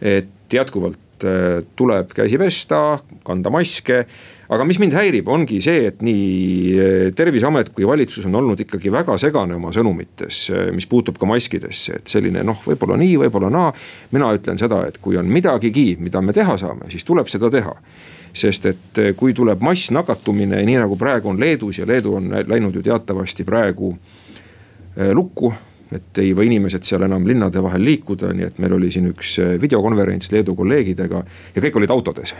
et 0.00 0.52
jätkuvalt 0.52 1.24
äh, 1.24 1.62
tuleb 1.76 2.12
käsi 2.12 2.38
pesta, 2.38 2.98
kanda 3.24 3.50
maske. 3.50 4.06
aga 4.48 4.64
mis 4.64 4.78
mind 4.78 4.92
häirib, 4.92 5.28
ongi 5.28 5.60
see, 5.62 5.86
et 5.88 6.02
nii 6.02 6.74
äh, 6.74 7.14
terviseamet 7.16 7.72
kui 7.74 7.86
valitsus 7.86 8.26
on 8.26 8.34
olnud 8.34 8.60
ikkagi 8.60 8.92
väga 8.92 9.16
segane 9.18 9.56
oma 9.56 9.72
sõnumites, 9.72 10.50
mis 10.72 10.86
puutub 10.86 11.18
ka 11.18 11.26
maskidesse, 11.26 12.00
et 12.00 12.08
selline 12.08 12.44
noh, 12.44 12.60
võib-olla 12.66 12.98
nii, 13.00 13.16
võib-olla 13.24 13.50
naa. 13.50 13.72
mina 14.12 14.34
ütlen 14.36 14.58
seda, 14.58 14.84
et 14.86 14.98
kui 14.98 15.16
on 15.16 15.26
midagigi, 15.26 15.96
mida 16.00 16.20
me 16.20 16.36
teha 16.36 16.58
saame, 16.58 16.90
siis 16.92 17.04
tuleb 17.04 17.28
seda 17.32 17.50
teha 17.50 17.74
sest 18.36 18.66
et 18.68 18.98
eh, 19.00 19.14
kui 19.16 19.34
tuleb 19.34 19.62
massnakatumine, 19.64 20.60
nii 20.66 20.80
nagu 20.82 20.98
praegu 21.00 21.32
on 21.32 21.40
Leedus 21.40 21.80
ja 21.80 21.86
Leedu 21.88 22.16
on 22.18 22.34
läinud 22.46 22.74
ju 22.74 22.82
teatavasti 22.84 23.44
praegu 23.44 23.94
eh, 24.96 25.10
lukku 25.16 25.54
et 25.94 26.18
ei 26.18 26.32
või 26.34 26.48
inimesed 26.48 26.82
seal 26.82 27.04
enam 27.06 27.28
linnade 27.28 27.60
vahel 27.62 27.84
liikuda, 27.86 28.32
nii 28.34 28.46
et 28.48 28.56
meil 28.58 28.72
oli 28.74 28.90
siin 28.92 29.06
üks 29.12 29.36
eh, 29.40 29.54
videokonverents 29.62 30.32
Leedu 30.34 30.56
kolleegidega 30.58 31.22
ja 31.54 31.64
kõik 31.64 31.80
olid 31.80 31.94
autodes. 31.94 32.34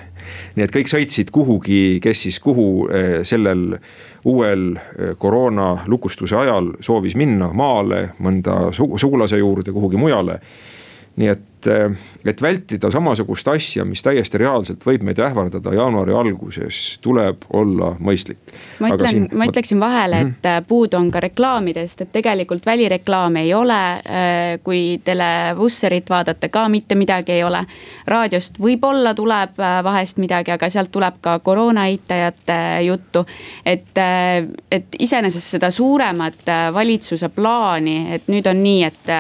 nii 0.57 0.67
et 0.67 0.75
kõik 0.75 0.91
sõitsid 0.91 1.33
kuhugi, 1.33 1.81
kes 2.03 2.27
siis 2.27 2.41
kuhu 2.43 2.89
sellel 3.23 3.79
uuel 4.27 4.73
koroona 5.19 5.87
lukustuse 5.87 6.37
ajal 6.37 6.73
soovis 6.83 7.15
minna, 7.17 7.53
maale, 7.55 8.09
mõnda 8.19 8.73
sugulase 8.75 9.39
juurde, 9.39 9.73
kuhugi 9.73 10.01
mujale 10.01 10.41
nii 11.17 11.29
et, 11.33 11.45
eh, 11.67 11.91
et 12.25 12.43
vältida 12.43 12.91
samasugust 12.91 13.49
asja, 13.49 13.85
mis 13.85 14.03
täiesti 14.03 14.39
reaalselt 14.41 14.85
võib 14.87 15.05
meid 15.07 15.21
ähvardada 15.23 15.73
jaanuari 15.75 16.15
alguses, 16.17 16.99
tuleb 17.05 17.45
olla 17.57 17.93
mõistlik. 18.01 18.39
ma 18.81 18.93
ütlen, 18.95 19.29
ma 19.33 19.49
ütleksin 19.49 19.81
vahele, 19.81 20.21
et 20.21 20.27
mm 20.27 20.35
-hmm. 20.43 20.67
puudu 20.69 20.97
on 20.97 21.11
ka 21.11 21.21
reklaamidest, 21.21 22.01
et 22.01 22.13
tegelikult 22.13 22.67
välireklaame 22.67 23.43
ei 23.43 23.55
ole. 23.55 23.83
Eh, 23.93 24.59
kui 24.65 25.01
televusserit 25.05 26.11
vaadata, 26.11 26.49
ka 26.49 26.69
mitte 26.69 26.95
midagi 26.95 27.33
ei 27.33 27.45
ole. 27.45 27.65
raadiost 28.07 28.59
võib-olla 28.59 29.15
tuleb 29.15 29.59
vahest 29.85 30.17
midagi, 30.17 30.51
aga 30.51 30.69
sealt 30.69 30.93
tuleb 30.93 31.15
ka 31.21 31.39
koroona 31.39 31.87
eitajate 31.87 32.83
juttu. 32.87 33.27
et, 33.67 33.99
et 34.71 34.87
iseenesest 34.99 35.47
seda 35.47 35.71
suuremat 35.71 36.39
valitsuse 36.73 37.29
plaani, 37.29 38.15
et 38.15 38.29
nüüd 38.29 38.47
on 38.47 38.63
nii, 38.63 38.85
et 38.85 39.11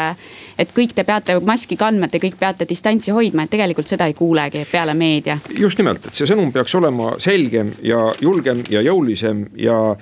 et 0.58 0.72
kõik 0.76 0.94
te 0.96 1.04
peate 1.06 1.36
maski 1.44 1.76
kandma, 1.80 2.08
te 2.08 2.20
kõik 2.22 2.35
peate 2.38 2.68
distantsi 2.68 3.14
hoidma, 3.14 3.46
et 3.46 3.50
tegelikult 3.50 3.88
seda 3.88 4.06
ei 4.06 4.14
kuulegi 4.14 4.66
peale 4.70 4.94
meedia. 4.94 5.38
just 5.58 5.78
nimelt, 5.78 6.06
et 6.06 6.14
see 6.14 6.28
sõnum 6.28 6.52
peaks 6.52 6.74
olema 6.74 7.14
selgem 7.18 7.72
ja 7.82 8.12
julgem 8.20 8.62
ja 8.70 8.84
jõulisem 8.84 9.46
ja 9.56 9.96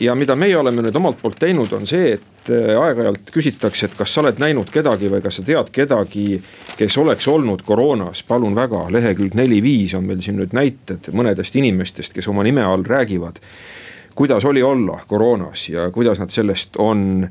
ja 0.00 0.14
mida 0.14 0.36
meie 0.36 0.56
oleme 0.56 0.82
nüüd 0.84 0.96
omalt 0.98 1.20
poolt 1.22 1.38
teinud, 1.40 1.72
on 1.72 1.86
see, 1.88 2.16
et 2.16 2.50
äh, 2.52 2.74
aeg-ajalt 2.76 3.30
küsitakse, 3.32 3.88
et 3.88 3.96
kas 3.96 4.12
sa 4.12 4.22
oled 4.22 4.40
näinud 4.42 4.70
kedagi 4.72 5.10
või 5.12 5.22
kas 5.24 5.40
sa 5.40 5.44
tead 5.46 5.70
kedagi, 5.72 6.40
kes 6.76 6.98
oleks 7.00 7.28
olnud 7.32 7.64
koroonas, 7.66 8.22
palun 8.28 8.56
väga, 8.56 8.86
lehekülg 8.92 9.36
neli-viis 9.38 9.96
on 9.96 10.06
meil 10.08 10.22
siin 10.24 10.38
nüüd 10.40 10.54
näited 10.56 11.10
mõnedest 11.16 11.56
inimestest, 11.56 12.12
kes 12.16 12.28
oma 12.28 12.44
nime 12.46 12.64
all 12.64 12.84
räägivad. 12.84 13.40
kuidas 14.16 14.44
oli 14.44 14.62
olla 14.62 15.00
koroonas 15.06 15.68
ja 15.68 15.90
kuidas 15.90 16.18
nad 16.18 16.30
sellest 16.30 16.76
on 16.78 17.28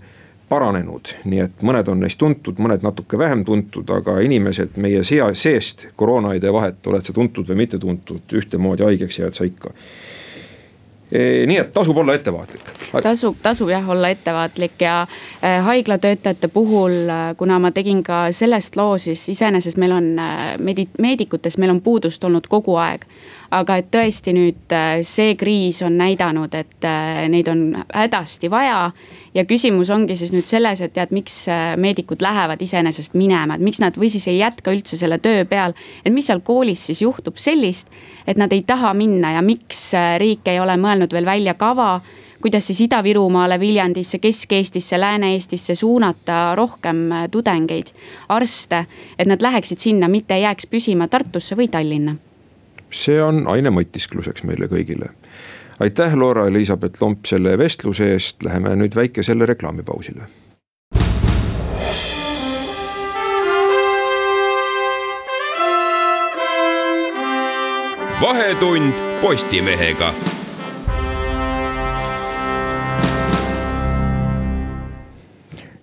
paranenud, 0.50 1.16
nii 1.26 1.40
et 1.48 1.64
mõned 1.66 1.88
on 1.90 2.04
neist 2.04 2.20
tuntud, 2.22 2.60
mõned 2.62 2.84
natuke 2.86 3.18
vähem 3.18 3.46
tuntud, 3.46 3.90
aga 3.90 4.20
inimesed 4.26 4.78
meie 4.82 5.04
sea 5.08 5.32
seest 5.34 5.88
koroona 5.96 6.36
ei 6.36 6.44
tee 6.44 6.54
vahet, 6.54 6.82
oled 6.88 7.06
sa 7.06 7.14
tuntud 7.14 7.48
või 7.50 7.64
mitte 7.66 7.80
tuntud, 7.82 8.22
ühtemoodi 8.34 8.86
haigeks 8.86 9.20
jääd 9.20 9.38
sa 9.38 9.48
ikka 9.48 9.74
e,. 11.12 11.46
nii 11.50 11.58
et 11.64 11.74
tasub 11.74 11.98
olla 11.98 12.14
ettevaatlik. 12.14 12.70
tasub, 13.04 13.40
tasub 13.42 13.70
jah 13.74 13.90
olla 13.90 14.10
ettevaatlik 14.14 14.82
ja 14.86 15.02
äh, 15.02 15.64
haiglatöötajate 15.66 16.48
puhul, 16.48 17.10
äh, 17.10 17.34
kuna 17.38 17.60
ma 17.60 17.72
tegin 17.72 18.04
ka 18.04 18.28
sellest 18.32 18.76
loo, 18.76 18.98
siis 18.98 19.30
iseenesest 19.30 19.82
meil 19.82 19.98
on 19.98 20.14
medi-, 20.62 20.90
meedikutest, 21.02 21.58
meil 21.58 21.74
on 21.74 21.82
puudust 21.82 22.24
olnud 22.24 22.48
kogu 22.50 22.78
aeg 22.78 23.10
aga 23.52 23.78
et 23.82 23.92
tõesti 23.94 24.34
nüüd 24.36 24.74
äh, 24.74 25.00
see 25.06 25.36
kriis 25.40 25.82
on 25.86 25.98
näidanud, 26.00 26.54
et 26.58 26.88
äh, 26.88 27.26
neid 27.32 27.50
on 27.52 27.68
hädasti 27.94 28.50
vaja. 28.52 28.92
ja 29.36 29.46
küsimus 29.46 29.90
ongi 29.90 30.16
siis 30.16 30.32
nüüd 30.34 30.48
selles, 30.48 30.82
et 30.82 30.94
tead, 30.94 31.12
miks 31.16 31.46
äh, 31.52 31.76
meedikud 31.78 32.22
lähevad 32.22 32.62
iseenesest 32.62 33.14
minema, 33.14 33.56
et 33.56 33.66
miks 33.66 33.82
nad 33.84 33.98
või 33.98 34.10
siis 34.10 34.28
ei 34.28 34.40
jätka 34.40 34.72
üldse 34.72 34.98
selle 34.98 35.20
töö 35.20 35.46
peal. 35.46 35.74
et 36.06 36.14
mis 36.14 36.26
seal 36.26 36.42
koolis 36.42 36.86
siis 36.88 37.02
juhtub 37.02 37.38
sellist, 37.38 37.90
et 38.28 38.38
nad 38.38 38.54
ei 38.54 38.64
taha 38.64 38.94
minna 38.94 39.36
ja 39.36 39.42
miks 39.42 39.92
riik 40.18 40.48
ei 40.48 40.60
ole 40.60 40.78
mõelnud 40.78 41.14
veel 41.14 41.26
välja 41.26 41.54
kava 41.54 42.02
kuidas 42.46 42.68
siis 42.68 42.82
Ida-Virumaale, 42.86 43.58
Viljandisse, 43.60 44.20
Kesk-Eestisse, 44.22 45.00
Lääne-Eestisse 45.00 45.76
suunata 45.76 46.54
rohkem 46.56 47.10
tudengeid, 47.32 47.90
arste. 48.30 48.86
et 49.18 49.28
nad 49.28 49.42
läheksid 49.42 49.82
sinna, 49.82 50.08
mitte 50.08 50.36
ei 50.36 50.46
jääks 50.46 50.70
püsima 50.70 51.08
Tartusse 51.08 51.58
või 51.58 51.72
Tallinna. 51.74 52.16
See 52.96 53.20
on 53.22 53.44
aine 53.52 53.72
mõtiskluseks 53.76 54.46
meile 54.48 54.70
kõigile. 54.72 55.12
Aitäh, 55.80 56.16
Loora-Elisabeth 56.16 57.02
Lomp 57.04 57.28
selle 57.28 57.58
vestluse 57.60 58.14
eest, 58.14 58.44
läheme 58.48 58.76
nüüd 58.80 58.96
väikesele 58.96 59.46
reklaamipausile. 59.52 60.32
vahetund 68.22 68.94
Postimehega 69.22 70.14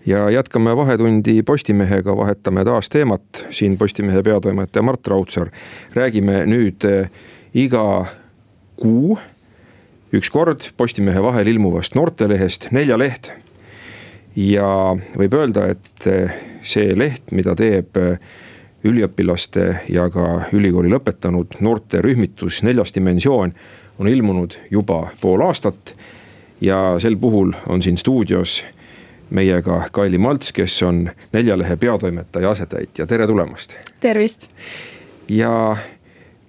ja 0.07 0.31
jätkame 0.31 0.77
Vahetundi 0.77 1.43
Postimehega, 1.43 2.17
vahetame 2.17 2.65
taas 2.65 2.89
teemat. 2.89 3.47
siin 3.51 3.79
Postimehe 3.79 4.23
peatoimetaja 4.23 4.83
Mart 4.83 5.07
Raudsaar. 5.07 5.51
räägime 5.95 6.47
nüüd 6.47 6.85
eh, 6.85 7.11
iga 7.55 8.07
kuu 8.77 9.19
ükskord 10.13 10.61
Postimehe 10.77 11.23
vahel 11.23 11.47
ilmuvast 11.47 11.95
noortelehest 11.95 12.71
Neljaleht. 12.71 13.33
ja 14.37 14.97
võib 15.19 15.35
öelda, 15.35 15.69
et 15.69 16.07
eh, 16.07 16.31
see 16.63 16.99
leht, 16.99 17.31
mida 17.31 17.55
teeb 17.55 17.97
eh, 17.97 18.19
üliõpilaste 18.85 19.81
ja 19.89 20.11
ka 20.11 20.49
ülikooli 20.53 20.91
lõpetanud 20.91 21.61
noorte 21.61 22.03
rühmitus 22.03 22.63
Neljas 22.63 22.95
Dimensioon, 22.95 23.53
on 23.99 24.09
ilmunud 24.09 24.59
juba 24.71 25.11
pool 25.21 25.41
aastat. 25.41 25.95
ja 26.61 26.97
sel 26.99 27.17
puhul 27.17 27.53
on 27.69 27.83
siin 27.83 27.99
stuudios 27.99 28.65
meiega 29.33 29.89
Kaili 29.93 30.19
Malts, 30.19 30.53
kes 30.53 30.83
on 30.83 31.07
Neljalehe 31.33 31.77
peatoimetaja 31.77 32.51
asetäitja, 32.51 33.07
tere 33.07 33.27
tulemast. 33.27 33.75
tervist. 34.01 34.49
ja 35.29 35.77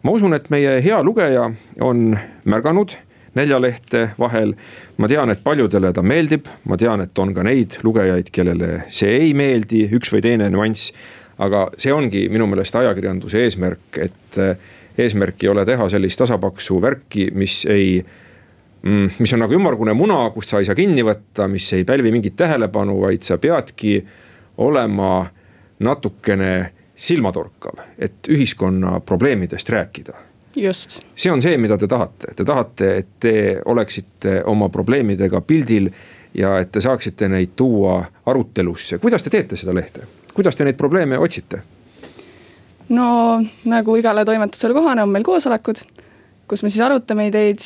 ma 0.04 0.12
usun, 0.12 0.34
et 0.34 0.50
meie 0.50 0.78
hea 0.84 1.04
lugeja 1.04 1.50
on 1.82 2.17
märganud 2.46 2.96
neljalehte 3.36 4.10
vahel. 4.19 4.54
ma 4.98 5.08
tean, 5.08 5.30
et 5.30 5.43
paljudele 5.43 5.93
ta 5.93 6.02
meeldib, 6.02 6.48
ma 6.69 6.78
tean, 6.78 7.02
et 7.02 7.19
on 7.19 7.34
ka 7.34 7.43
neid 7.43 7.80
lugejaid, 7.84 8.30
kellele 8.32 8.84
see 8.93 9.10
ei 9.24 9.34
meeldi, 9.34 9.88
üks 9.98 10.13
või 10.13 10.22
teine 10.22 10.50
nüanss. 10.54 10.93
aga 11.41 11.67
see 11.78 11.93
ongi 11.93 12.28
minu 12.30 12.48
meelest 12.48 12.76
ajakirjanduse 12.76 13.41
eesmärk, 13.48 13.98
et 13.98 14.38
eh, 14.38 14.58
eesmärk 14.98 15.43
ei 15.43 15.50
ole 15.50 15.65
teha 15.65 15.89
sellist 15.89 16.19
tasapaksu 16.22 16.78
värki, 16.82 17.32
mis 17.34 17.63
ei 17.65 18.04
mis 18.84 19.34
on 19.34 19.39
nagu 19.39 19.56
ümmargune 19.56 19.93
muna, 19.96 20.26
kust 20.36 20.52
sa 20.52 20.60
ei 20.60 20.67
saa 20.67 20.76
kinni 20.76 21.06
võtta, 21.08 21.48
mis 21.48 21.69
ei 21.74 21.86
pälvi 21.88 22.12
mingit 22.12 22.36
tähelepanu, 22.36 22.98
vaid 23.06 23.24
sa 23.24 23.38
peadki 23.39 24.02
olema 24.63 25.26
natukene 25.84 26.52
silmatorkav, 26.96 27.80
et 27.98 28.28
ühiskonna 28.30 29.00
probleemidest 29.06 29.69
rääkida 29.69 30.13
just. 30.56 31.00
see 31.15 31.32
on 31.32 31.41
see, 31.41 31.58
mida 31.58 31.78
te 31.78 31.88
tahate, 31.88 32.34
te 32.36 32.46
tahate, 32.46 32.89
et 32.98 33.08
te 33.19 33.36
oleksite 33.65 34.41
oma 34.46 34.69
probleemidega 34.69 35.41
pildil 35.41 35.89
ja 36.38 36.58
et 36.62 36.72
te 36.72 36.82
saaksite 36.82 37.30
neid 37.30 37.56
tuua 37.56 38.02
arutelusse, 38.26 39.00
kuidas 39.02 39.24
te 39.24 39.34
teete 39.34 39.58
seda 39.58 39.74
lehte, 39.76 40.06
kuidas 40.34 40.56
te 40.56 40.67
neid 40.67 40.78
probleeme 40.78 41.17
otsite? 41.17 41.63
no 42.93 43.08
nagu 43.65 43.96
igale 43.98 44.26
toimetusele 44.26 44.76
kohane, 44.76 45.04
on 45.04 45.10
meil 45.10 45.26
koosolekud, 45.26 45.82
kus 46.48 46.63
me 46.63 46.69
siis 46.69 46.84
arutame 46.86 47.28
ideid 47.32 47.65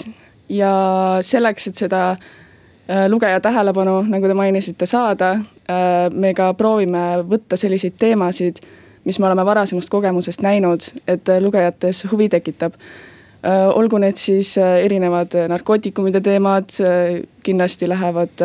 ja 0.50 0.74
selleks, 1.22 1.68
et 1.68 1.76
seda 1.76 2.10
äh, 2.12 3.06
lugeja 3.08 3.40
tähelepanu, 3.40 4.02
nagu 4.08 4.28
te 4.28 4.34
mainisite, 4.34 4.86
saada, 4.86 5.32
äh, 5.70 6.10
me 6.12 6.34
ka 6.34 6.54
proovime 6.54 7.24
võtta 7.28 7.60
selliseid 7.60 7.98
teemasid 8.00 8.62
mis 9.08 9.20
me 9.20 9.28
oleme 9.28 9.46
varasemast 9.46 9.90
kogemusest 9.90 10.44
näinud, 10.44 10.84
et 11.08 11.30
lugejates 11.40 12.04
huvi 12.12 12.28
tekitab. 12.30 12.76
Äh, 12.76 13.64
olgu 13.72 14.00
need 14.04 14.20
siis 14.20 14.58
äh, 14.58 14.82
erinevad 14.84 15.36
narkootikumide 15.48 16.20
teemad, 16.22 16.74
äh, 16.84 17.22
kindlasti 17.44 17.88
lähevad 17.90 18.44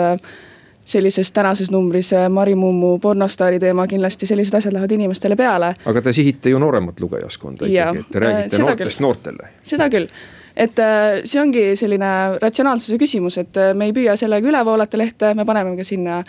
sellises 0.84 1.32
tänases 1.32 1.70
numbris 1.70 2.10
Mari 2.28 2.54
Mummu 2.54 2.98
pornostaari 2.98 3.58
teema, 3.58 3.86
kindlasti 3.86 4.26
sellised 4.26 4.54
asjad 4.54 4.76
lähevad 4.76 4.92
inimestele 4.92 5.36
peale. 5.36 5.74
aga 5.86 6.02
te 6.02 6.12
sihite 6.12 6.50
ju 6.50 6.58
nooremat 6.58 7.00
lugejaskonda 7.00 7.66
ikkagi, 7.66 8.04
et 8.04 8.12
te 8.12 8.22
räägite 8.22 8.62
noortest 8.62 8.98
küll. 8.98 9.06
noortele. 9.06 9.50
seda 9.64 9.88
küll, 9.90 10.08
et 10.56 10.80
see 11.24 11.40
ongi 11.40 11.76
selline 11.76 12.38
ratsionaalsuse 12.42 12.98
küsimus, 13.00 13.38
et 13.38 13.60
me 13.74 13.88
ei 13.88 13.94
püüa 13.96 14.16
sellega 14.16 14.48
üle 14.48 14.64
voolata 14.64 14.98
lehte, 14.98 15.34
me 15.34 15.44
paneme 15.44 15.76
ka 15.76 15.84
sinna 15.84 16.22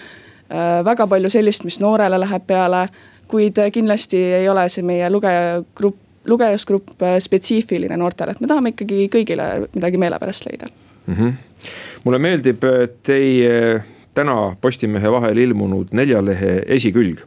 väga 0.85 1.07
palju 1.07 1.29
sellist, 1.33 1.63
mis 1.65 1.79
noorele 1.81 2.19
läheb 2.19 2.43
peale 2.47 2.87
kuid 3.33 3.57
kindlasti 3.73 4.19
ei 4.39 4.49
ole 4.49 4.67
see 4.69 4.85
meie 4.85 5.09
lugejagrupp, 5.09 5.97
lugejasgrupp 6.29 7.01
äh, 7.03 7.17
spetsiifiline 7.23 7.97
noortele, 7.99 8.35
et 8.35 8.43
me 8.43 8.49
tahame 8.51 8.73
ikkagi 8.73 9.07
kõigile 9.11 9.47
midagi 9.73 9.99
meelepärast 10.01 10.47
leida 10.47 10.69
mm. 10.69 11.15
-hmm. 11.15 11.67
mulle 12.03 12.19
meeldib 12.19 12.63
teie 13.03 13.83
täna 14.13 14.55
Postimehe 14.61 15.11
vahel 15.11 15.37
ilmunud 15.37 15.91
neljalehe 15.91 16.63
esikülg. 16.77 17.25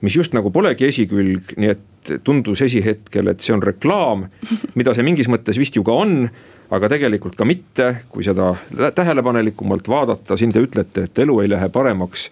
mis 0.00 0.16
just 0.16 0.34
nagu 0.34 0.50
polegi 0.50 0.84
esikülg, 0.84 1.54
nii 1.56 1.70
et 1.70 1.84
tundus 2.24 2.62
esihetkel, 2.64 3.28
et 3.30 3.40
see 3.40 3.54
on 3.54 3.62
reklaam, 3.62 4.26
mida 4.74 4.94
see 4.94 5.06
mingis 5.06 5.30
mõttes 5.30 5.58
vist 5.60 5.76
ju 5.76 5.84
ka 5.86 5.96
on 6.04 6.28
aga 6.74 6.88
tegelikult 6.88 7.36
ka 7.36 7.46
mitte, 7.48 7.90
kui 8.08 8.24
seda 8.24 8.54
tähelepanelikumalt 8.96 9.88
vaadata, 9.88 10.36
siin 10.36 10.52
te 10.52 10.62
ütlete, 10.64 11.08
et 11.08 11.22
elu 11.24 11.40
ei 11.42 11.50
lähe 11.52 11.68
paremaks 11.72 12.28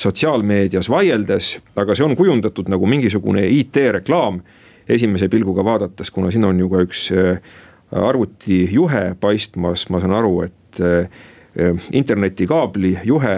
sotsiaalmeedias 0.00 0.88
vaieldes, 0.90 1.56
aga 1.80 1.96
see 1.96 2.06
on 2.06 2.16
kujundatud 2.18 2.70
nagu 2.72 2.86
mingisugune 2.86 3.46
IT-reklaam. 3.60 4.42
esimese 4.90 5.28
pilguga 5.28 5.62
vaadates, 5.64 6.10
kuna 6.10 6.30
siin 6.34 6.44
on 6.44 6.58
ju 6.58 6.68
ka 6.68 6.80
üks 6.82 7.02
äh, 7.14 7.36
arvutijuhe 7.94 9.14
paistmas, 9.20 9.84
ma 9.88 10.00
saan 10.02 10.16
aru, 10.18 10.40
et 10.42 10.80
äh, 10.82 11.06
internetikaabli 11.92 12.98
juhe 13.04 13.36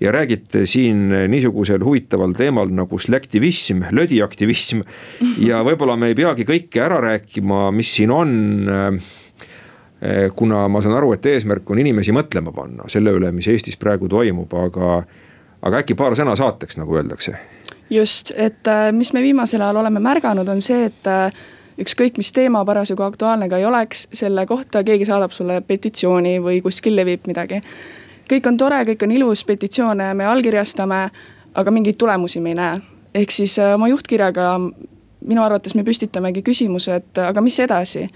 ja 0.00 0.12
räägite 0.12 0.66
siin 0.68 1.08
niisugusel 1.32 1.84
huvitaval 1.84 2.34
teemal 2.36 2.72
nagu 2.74 2.98
slaktivism, 2.98 3.86
lödiaktivism. 3.96 4.82
ja 5.48 5.62
võib-olla 5.66 5.96
me 5.96 6.12
ei 6.12 6.18
peagi 6.18 6.44
kõike 6.48 6.82
ära 6.84 7.00
rääkima, 7.04 7.70
mis 7.72 7.94
siin 7.98 8.12
on. 8.14 8.34
Kuna 10.36 10.66
ma 10.68 10.80
saan 10.84 10.98
aru, 10.98 11.14
et 11.16 11.24
eesmärk 11.26 11.70
on 11.72 11.80
inimesi 11.80 12.12
mõtlema 12.12 12.52
panna 12.52 12.84
selle 12.92 13.14
üle, 13.16 13.30
mis 13.32 13.48
Eestis 13.48 13.78
praegu 13.80 14.10
toimub, 14.12 14.52
aga 14.52 14.98
aga 15.66 15.82
äkki 15.82 15.96
paar 15.98 16.16
sõna 16.18 16.36
saateks, 16.38 16.78
nagu 16.80 16.96
öeldakse. 16.96 17.36
just, 17.90 18.32
et 18.36 18.66
äh, 18.66 18.92
mis 18.92 19.12
me 19.14 19.22
viimasel 19.22 19.62
ajal 19.62 19.82
oleme 19.82 20.00
märganud, 20.02 20.48
on 20.48 20.62
see, 20.62 20.88
et 20.88 21.10
äh, 21.10 21.44
ükskõik, 21.78 22.18
mis 22.18 22.32
teema 22.34 22.64
parasjagu 22.66 23.04
aktuaalne 23.06 23.48
ka 23.48 23.60
ei 23.60 23.66
oleks, 23.68 24.08
selle 24.12 24.46
kohta 24.46 24.82
keegi 24.84 25.06
saadab 25.06 25.34
sulle 25.34 25.60
petitsiooni 25.62 26.38
või 26.42 26.60
kuskil 26.64 26.96
levib 26.96 27.28
midagi. 27.30 27.62
Kõik 28.30 28.46
on 28.50 28.56
tore, 28.56 28.82
kõik 28.90 29.02
on 29.06 29.12
ilus, 29.12 29.44
petitsioone 29.44 30.12
me 30.14 30.26
allkirjastame, 30.26 31.00
aga 31.54 31.70
mingeid 31.70 31.98
tulemusi 31.98 32.40
me 32.40 32.54
ei 32.54 32.60
näe. 32.60 32.80
ehk 33.14 33.30
siis 33.30 33.58
äh, 33.58 33.74
oma 33.74 33.88
juhtkirjaga 33.88 34.58
minu 35.26 35.42
arvates 35.42 35.74
me 35.74 35.84
püstitamegi 35.84 36.42
küsimuse, 36.42 36.94
et 36.94 37.18
aga 37.18 37.40
mis 37.40 37.58
edasi. 37.60 38.06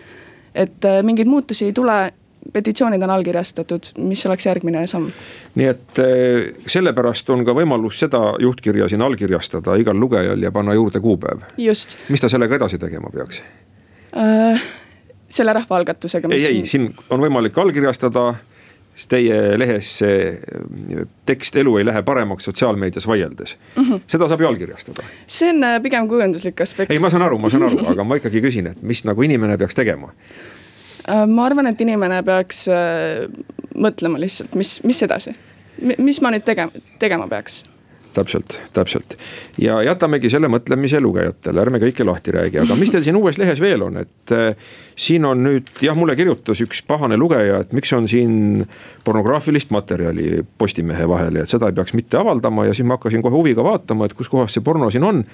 et 0.55 0.87
mingeid 1.03 1.29
muutusi 1.29 1.65
ei 1.65 1.73
tule 1.73 2.13
petitsioonid 2.53 3.03
on 3.03 3.11
allkirjastatud, 3.11 3.93
mis 3.99 4.27
oleks 4.27 4.47
järgmine 4.47 4.87
samm? 4.87 5.11
nii 5.55 5.67
et 5.71 6.03
eh, 6.03 6.67
sellepärast 6.67 7.31
on 7.31 7.45
ka 7.47 7.55
võimalus 7.57 8.01
seda 8.05 8.21
juhtkirja 8.43 8.89
siin 8.91 9.03
allkirjastada 9.05 9.77
igal 9.81 9.99
lugejal 10.01 10.43
ja 10.43 10.53
panna 10.53 10.75
juurde 10.75 11.01
kuupäev. 11.01 11.45
just. 11.59 11.97
mis 12.09 12.21
ta 12.21 12.29
sellega 12.29 12.57
edasi 12.57 12.79
tegema 12.79 13.11
peaks 13.15 13.43
äh,? 14.17 14.63
selle 15.29 15.53
rahvaalgatusega. 15.53 16.29
ei, 16.33 16.47
ei, 16.47 16.63
siin 16.67 16.91
on 17.11 17.21
võimalik 17.21 17.59
allkirjastada 17.59 18.35
siis 19.01 19.09
teie 19.09 19.41
lehes 19.57 19.91
see 20.03 20.21
eh, 20.29 21.03
tekst 21.27 21.57
Elu 21.57 21.79
ei 21.81 21.89
lähe 21.89 22.03
paremaks 22.05 22.45
sotsiaalmeedias 22.51 23.09
vaieldes 23.09 23.57
mm. 23.57 23.83
-hmm. 23.83 24.07
seda 24.07 24.29
saab 24.29 24.45
ju 24.45 24.53
allkirjastada. 24.53 25.03
see 25.27 25.51
on 25.51 25.65
äh, 25.65 25.83
pigem 25.83 26.09
kujunduslik 26.09 26.61
aspekt. 26.61 26.93
ei, 26.93 26.99
ma 26.99 27.11
saan 27.11 27.23
aru, 27.23 27.39
ma 27.39 27.51
saan 27.51 27.69
aru, 27.69 27.85
aga 27.95 28.05
ma 28.05 28.21
ikkagi 28.21 28.45
küsin, 28.45 28.71
et 28.75 28.83
mis 28.83 29.05
nagu 29.05 29.23
inimene 29.23 29.59
peaks 29.59 29.75
tegema 29.75 30.13
Äh, 31.09 31.27
ma 31.27 31.47
arvan, 31.49 31.71
et 31.71 31.81
inimene 31.81 32.21
peaks 32.27 32.67
äh, 32.71 33.27
mõtlema 33.81 34.21
lihtsalt, 34.21 34.55
mis, 34.59 34.79
mis 34.87 35.03
edasi. 35.07 35.35
mis 35.81 36.21
ma 36.21 36.33
nüüd 36.35 36.45
tegema, 36.45 36.83
tegema 37.01 37.29
peaks 37.31 37.63
täpselt, 38.15 38.57
täpselt 38.73 39.17
ja 39.61 39.81
jätamegi 39.85 40.31
selle 40.33 40.49
mõtlemise 40.51 41.01
lugejatele, 41.03 41.63
ärme 41.63 41.81
kõike 41.83 42.05
lahti 42.07 42.35
räägi, 42.35 42.61
aga 42.63 42.77
mis 42.79 42.93
teil 42.93 43.05
siin 43.07 43.19
uues 43.21 43.39
lehes 43.41 43.61
veel 43.63 43.85
on, 43.87 44.01
et 44.03 44.35
äh, 44.35 44.51
siin 44.99 45.25
on 45.29 45.43
nüüd 45.45 45.71
jah, 45.85 45.97
mulle 45.99 46.17
kirjutas 46.19 46.63
üks 46.65 46.83
pahane 46.87 47.19
lugeja, 47.21 47.63
et 47.65 47.75
miks 47.77 47.93
on 47.97 48.09
siin 48.11 48.67
pornograafilist 49.07 49.73
materjali 49.75 50.45
Postimehe 50.59 51.09
vahel 51.09 51.41
ja 51.41 51.47
et 51.47 51.53
seda 51.53 51.71
ei 51.71 51.77
peaks 51.77 51.95
mitte 51.97 52.21
avaldama 52.21 52.67
ja 52.69 52.77
siis 52.77 52.89
ma 52.89 52.99
hakkasin 52.99 53.25
kohe 53.25 53.37
huviga 53.37 53.65
vaatama, 53.67 54.09
et 54.09 54.17
kus 54.19 54.31
kohas 54.33 54.57
see 54.57 54.65
porno 54.65 54.91
siin 54.91 55.07
on. 55.07 55.25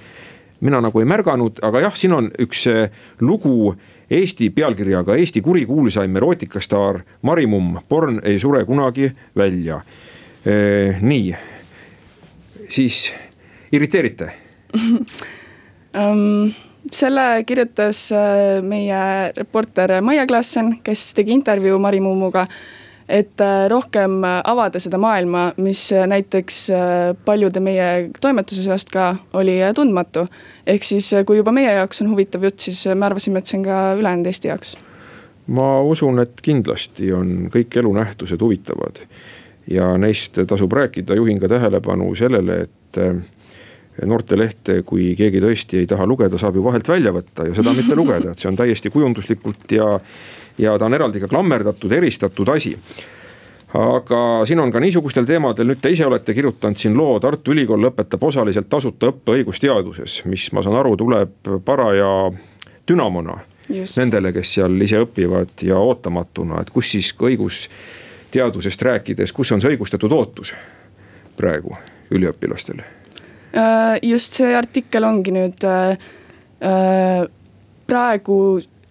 mina 0.60 0.80
nagu 0.80 1.00
ei 1.00 1.04
märganud, 1.04 1.58
aga 1.62 1.80
jah, 1.84 1.96
siin 1.96 2.12
on 2.16 2.30
üks 2.40 2.64
lugu 3.20 3.74
Eesti 4.10 4.50
pealkirjaga 4.54 5.16
Eesti 5.18 5.40
kurikuulsaim 5.42 6.16
erootikastaar 6.16 7.00
Mari 7.22 7.46
Mumm, 7.46 7.80
porn 7.88 8.20
ei 8.22 8.38
sure 8.38 8.64
kunagi 8.64 9.10
välja. 9.36 9.80
nii, 11.00 11.34
siis 12.68 13.12
irriteerite 13.72 14.31
um,? 15.94 16.55
selle 16.92 17.44
kirjutas 17.46 18.12
äh, 18.12 18.62
meie 18.62 19.33
reporter 19.37 20.00
Maia 20.02 20.26
Klaassen, 20.26 20.76
kes 20.87 21.14
tegi 21.18 21.33
intervjuu 21.35 21.79
Mari 21.83 22.00
Mummuga 22.00 22.46
et 23.09 23.40
äh, 23.40 23.66
rohkem 23.70 24.20
avada 24.22 24.81
seda 24.83 24.98
maailma, 24.98 25.48
mis 25.62 25.88
näiteks 26.07 26.61
äh, 26.70 27.16
paljude 27.24 27.62
meie 27.62 28.11
toimetuse 28.20 28.62
seast 28.62 28.90
ka 28.95 29.14
oli 29.32 29.59
tundmatu. 29.74 30.26
ehk 30.66 30.84
siis, 30.84 31.11
kui 31.26 31.36
juba 31.36 31.53
meie 31.53 31.72
jaoks 31.72 32.03
on 32.03 32.11
huvitav 32.11 32.45
jutt, 32.47 32.59
siis 32.61 32.86
me 32.95 33.07
arvasime, 33.07 33.38
et 33.38 33.47
see 33.47 33.59
on 33.59 33.66
ka 33.66 33.80
ülejäänud 33.99 34.26
Eesti 34.26 34.49
jaoks. 34.49 34.76
ma 35.47 35.80
usun, 35.82 36.18
et 36.22 36.40
kindlasti 36.43 37.12
on 37.12 37.51
kõik 37.55 37.78
elunähtused 37.78 38.43
huvitavad 38.43 39.03
ja 39.70 39.96
neist 39.98 40.38
tasub 40.46 40.72
rääkida, 40.72 41.16
juhin 41.18 41.40
ka 41.40 41.48
tähelepanu 41.48 42.14
sellele, 42.14 42.60
et 42.66 43.00
noortelehte, 44.04 44.82
kui 44.86 45.14
keegi 45.16 45.40
tõesti 45.40 45.80
ei 45.80 45.88
taha 45.88 46.06
lugeda, 46.06 46.38
saab 46.38 46.58
ju 46.58 46.64
vahelt 46.64 46.88
välja 46.88 47.12
võtta 47.16 47.46
ja 47.48 47.54
seda 47.56 47.72
mitte 47.76 47.96
lugeda, 47.96 48.32
et 48.32 48.42
see 48.42 48.50
on 48.50 48.58
täiesti 48.58 48.92
kujunduslikult 48.92 49.72
ja, 49.72 49.88
ja 50.60 50.76
ta 50.78 50.88
on 50.88 50.96
eraldi 50.98 51.22
ka 51.22 51.30
klammerdatud, 51.32 51.92
eristatud 51.92 52.50
asi. 52.52 52.74
Aga 53.76 54.20
siin 54.48 54.60
on 54.62 54.70
ka 54.72 54.80
niisugustel 54.80 55.26
teemadel, 55.28 55.66
nüüd 55.68 55.80
te 55.82 55.90
ise 55.92 56.06
olete 56.06 56.32
kirjutanud 56.36 56.78
siin 56.80 56.94
loo, 56.96 57.16
Tartu 57.20 57.52
Ülikool 57.52 57.82
lõpetab 57.88 58.22
osaliselt 58.28 58.68
tasuta 58.72 59.10
õppe 59.10 59.40
õigusteaduses, 59.40 60.22
mis 60.30 60.46
ma 60.54 60.62
saan 60.64 60.78
aru, 60.80 60.94
tuleb 60.96 61.50
paraja 61.66 62.08
dünamona 62.88 63.40
Just. 63.68 63.98
nendele, 63.98 64.30
kes 64.32 64.54
seal 64.58 64.80
ise 64.86 65.02
õpivad 65.02 65.66
ja 65.66 65.80
ootamatuna, 65.82 66.62
et 66.62 66.70
kus 66.72 66.94
siis 66.94 67.10
õigusteadusest 68.37 68.82
rääkides, 68.82 69.32
kus 69.32 69.53
on 69.53 69.61
see 69.61 69.72
õigustatud 69.72 70.12
ootus 70.12 70.53
praegu 71.37 71.74
üliõpilastel 72.11 72.84
Äh, 73.57 73.99
just 74.03 74.37
see 74.37 74.53
artikkel 74.57 75.05
ongi 75.09 75.32
nüüd 75.32 75.64
äh, 75.64 75.97
äh, 76.61 77.22
praegu 77.89 78.39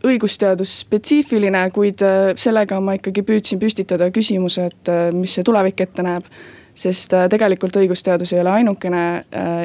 õigusteadus 0.06 0.72
spetsiifiline, 0.86 1.64
kuid 1.74 2.02
sellega 2.38 2.78
ma 2.82 2.94
ikkagi 2.98 3.24
püüdsin 3.26 3.60
püstitada 3.62 4.12
küsimuse, 4.14 4.68
et 4.70 4.92
mis 5.18 5.34
see 5.34 5.46
tulevik 5.46 5.82
ette 5.82 6.06
näeb. 6.06 6.28
sest 6.76 7.14
tegelikult 7.32 7.78
õigusteadus 7.80 8.34
ei 8.34 8.42
ole 8.42 8.52
ainukene 8.52 9.02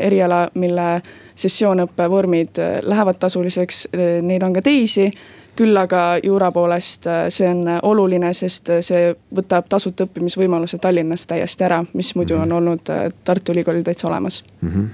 eriala, 0.01 0.45
mille 0.55 1.03
sessioonõppe 1.35 2.07
vormid 2.11 2.61
lähevad 2.83 3.18
tasuliseks, 3.18 3.89
neid 4.22 4.47
on 4.47 4.55
ka 4.55 4.62
teisi 4.62 5.11
küll 5.57 5.76
aga 5.76 6.18
juura 6.22 6.53
poolest 6.53 7.07
see 7.28 7.48
on 7.48 7.66
oluline, 7.82 8.32
sest 8.34 8.70
see 8.80 9.14
võtab 9.34 9.68
tasuta 9.68 10.07
õppimisvõimaluse 10.07 10.78
Tallinnas 10.78 11.26
täiesti 11.26 11.64
ära, 11.64 11.84
mis 11.92 12.14
muidu 12.14 12.38
on 12.38 12.48
mhm. 12.48 12.57
olnud 12.57 13.14
Tartu 13.24 13.53
Ülikoolil 13.53 13.84
täitsa 13.84 14.09
olemas 14.09 14.44
mm. 14.61 14.68
-hmm 14.68 14.88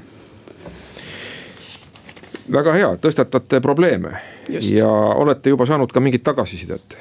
väga 2.53 2.73
hea, 2.73 2.89
tõstatate 3.03 3.61
probleeme 3.61 4.13
Just. 4.49 4.71
ja 4.71 4.89
olete 4.89 5.51
juba 5.51 5.67
saanud 5.67 5.93
ka 5.93 6.01
mingit 6.01 6.23
tagasisidet? 6.27 6.97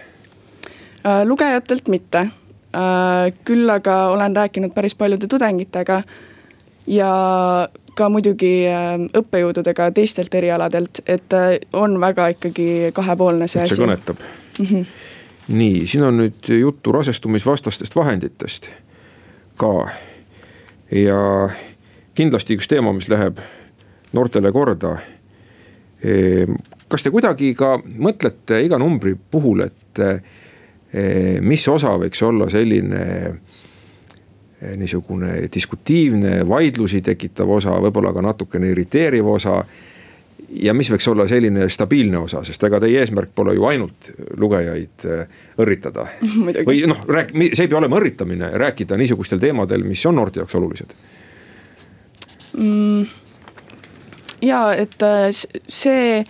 Äh, 1.06 1.22
lugejatelt 1.26 1.88
mitte, 1.88 2.26
äh, 2.74 3.34
küll 3.46 3.70
aga 3.70 4.08
olen 4.16 4.36
rääkinud 4.36 4.74
päris 4.74 4.96
paljude 4.96 5.28
tudengitega 5.28 6.02
ja 6.88 7.12
ka 7.96 8.10
muidugi 8.12 8.54
äh, 8.70 8.96
õppejõududega 9.22 9.90
teistelt 9.96 10.34
erialadelt, 10.36 11.04
et 11.08 11.36
on 11.74 12.00
väga 12.02 12.28
ikkagi 12.36 12.92
kahepoolne 12.94 13.48
see 13.48 13.64
asi. 13.64 13.80
kõnetab 13.82 14.22
mm. 14.60 14.66
-hmm. 14.66 14.86
nii, 15.48 15.88
siin 15.88 16.04
on 16.04 16.18
nüüd 16.24 16.52
juttu 16.60 16.92
rasestumisvastastest 16.92 17.96
vahenditest 17.96 18.70
ka 19.58 19.74
ja 20.92 21.50
kindlasti 22.16 22.58
üks 22.60 22.68
teema, 22.68 22.94
mis 22.94 23.10
läheb 23.10 23.40
noortele 24.14 24.52
korda 24.52 24.98
Ehm, 26.06 26.60
kas 26.92 27.06
te 27.06 27.12
kuidagi 27.14 27.54
ka 27.58 27.76
mõtlete 27.82 28.60
iga 28.66 28.78
numbri 28.82 29.16
puhul, 29.16 29.64
et 29.66 30.02
eh, 30.04 31.40
mis 31.42 31.66
osa 31.72 31.96
võiks 32.02 32.22
olla 32.26 32.50
selline 32.52 33.02
niisugune 34.78 35.50
diskutiivne, 35.54 36.40
vaidlusi 36.48 37.02
tekitav 37.06 37.50
osa, 37.58 37.76
võib-olla 37.84 38.14
ka 38.14 38.24
natukene 38.26 38.72
irriteeriv 38.74 39.28
osa. 39.36 39.64
ja 40.62 40.74
mis 40.74 40.92
võiks 40.92 41.08
olla 41.10 41.28
selline 41.28 41.70
stabiilne 41.70 42.18
osa, 42.18 42.44
sest 42.44 42.64
ega 42.64 42.80
teie 42.80 43.00
eesmärk 43.02 43.32
pole 43.36 43.56
ju 43.56 43.66
ainult 43.66 44.12
lugejaid 44.38 45.06
eh, 45.10 45.28
õrritada. 45.58 46.06
või 46.68 46.86
noh, 46.88 47.02
rääk-, 47.08 47.34
see 47.54 47.66
ei 47.66 47.72
pea 47.72 47.78
olema 47.78 47.98
õrritamine, 48.00 48.52
rääkida 48.54 48.98
niisugustel 48.98 49.42
teemadel, 49.42 49.84
mis 49.84 50.06
on 50.06 50.16
noorte 50.16 50.44
jaoks 50.44 50.56
olulised 50.56 50.98
mm 52.56 53.24
ja 54.46 54.62
et 54.74 55.04
äh, 55.04 55.30
see, 55.68 56.24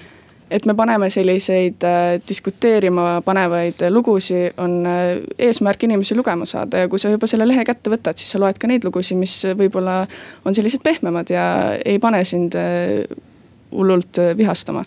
et 0.51 0.65
me 0.65 0.75
paneme 0.77 1.09
selliseid 1.09 1.83
äh, 1.83 2.21
diskuteerima 2.27 3.21
panevaid 3.25 3.85
lugusid, 3.89 4.53
on 4.61 4.85
äh, 4.85 5.19
eesmärk 5.39 5.83
inimesi 5.83 6.15
lugema 6.15 6.45
saada 6.45 6.83
ja 6.83 6.89
kui 6.89 6.99
sa 6.99 7.09
juba 7.09 7.27
selle 7.27 7.47
lehe 7.47 7.65
kätte 7.65 7.93
võtad, 7.93 8.17
siis 8.19 8.35
sa 8.35 8.41
loed 8.41 8.59
ka 8.61 8.69
neid 8.69 8.85
lugusid, 8.85 9.19
mis 9.19 9.37
võib-olla 9.57 10.03
on 10.45 10.55
sellised 10.55 10.83
pehmemad 10.85 11.31
ja 11.33 11.45
ei 11.85 11.99
pane 11.99 12.23
sind 12.25 12.57
hullult 13.71 14.21
vihastama. 14.37 14.85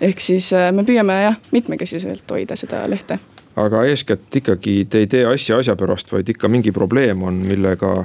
ehk 0.00 0.20
siis 0.20 0.52
me 0.72 0.84
püüame 0.84 1.22
jah, 1.22 1.36
mitmekesiselt 1.52 2.30
hoida 2.30 2.56
seda 2.56 2.84
lehte. 2.88 3.18
Aga 3.60 3.82
eeskätt 3.84 4.36
ikkagi 4.36 4.84
te 4.90 5.02
ei 5.02 5.06
tee 5.10 5.24
asja 5.26 5.58
asja 5.58 5.74
pärast, 5.76 6.12
vaid 6.12 6.28
ikka 6.28 6.48
mingi 6.48 6.72
probleem 6.72 7.22
on, 7.22 7.42
millega 7.46 8.04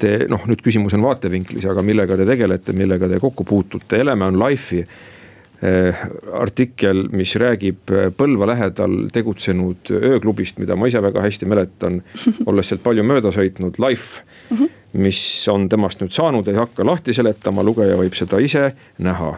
te 0.00 0.26
noh, 0.28 0.42
nüüd 0.48 0.62
küsimus 0.64 0.96
on 0.96 1.04
vaatevinklis, 1.04 1.66
aga 1.70 1.84
millega 1.84 2.16
te 2.18 2.26
tegelete, 2.28 2.74
millega 2.76 3.08
te 3.08 3.20
kokku 3.22 3.44
puutute, 3.44 4.00
Eleme 4.00 4.26
on 4.26 4.38
Life'i 4.40 4.84
artikkel, 6.32 7.04
mis 7.12 7.34
räägib 7.36 7.90
eh, 7.92 8.08
Põlva 8.16 8.46
lähedal 8.48 9.10
tegutsenud 9.12 9.90
ööklubist, 9.92 10.56
mida 10.58 10.76
ma 10.76 10.88
ise 10.88 11.02
väga 11.04 11.20
hästi 11.20 11.48
mäletan, 11.50 12.00
olles 12.48 12.70
sealt 12.70 12.84
palju 12.84 13.04
mööda 13.04 13.32
sõitnud, 13.34 13.80
Life. 13.82 14.24
mis 14.92 15.20
on 15.52 15.68
temast 15.70 16.00
nüüd 16.00 16.10
saanud, 16.16 16.48
ei 16.50 16.56
hakka 16.58 16.82
lahti 16.82 17.14
seletama, 17.14 17.62
lugeja 17.62 17.94
võib 18.00 18.16
seda 18.18 18.40
ise 18.42 18.72
näha. 18.98 19.36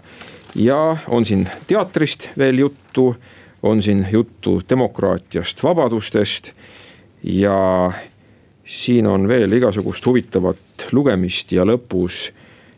ja 0.54 0.96
on 1.08 1.26
siin 1.28 1.48
teatrist 1.66 2.28
veel 2.38 2.58
juttu, 2.58 3.16
on 3.62 3.82
siin 3.82 4.06
juttu 4.10 4.60
demokraatiast, 4.68 5.62
vabadustest 5.62 6.52
ja 7.22 7.92
siin 8.64 9.06
on 9.06 9.28
veel 9.28 9.52
igasugust 9.52 10.06
huvitavat 10.06 10.88
lugemist 10.92 11.52
ja 11.52 11.66
lõpus 11.68 12.30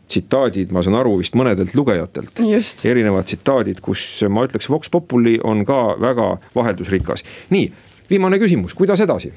tsitaadid, 0.07 0.71
ma 0.75 0.83
saan 0.85 0.97
aru, 0.99 1.17
vist 1.21 1.35
mõnedelt 1.37 1.75
lugejatelt. 1.77 2.41
erinevad 2.85 3.27
tsitaadid, 3.29 3.81
kus 3.81 4.23
ma 4.29 4.45
ütleks, 4.47 4.69
Vox 4.69 4.91
Populi 4.91 5.37
on 5.43 5.65
ka 5.65 5.95
väga 6.01 6.37
vaheldusrikas. 6.55 7.23
nii, 7.49 7.71
viimane 8.09 8.39
küsimus, 8.39 8.73
kuidas 8.73 9.01
edasi 9.01 9.33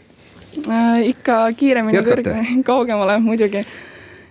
äh,? 0.68 1.08
ikka 1.12 1.52
kiiremini, 1.56 2.02
kõrgemale, 2.04 2.62
kaugemale 2.70 3.18
muidugi. 3.24 3.64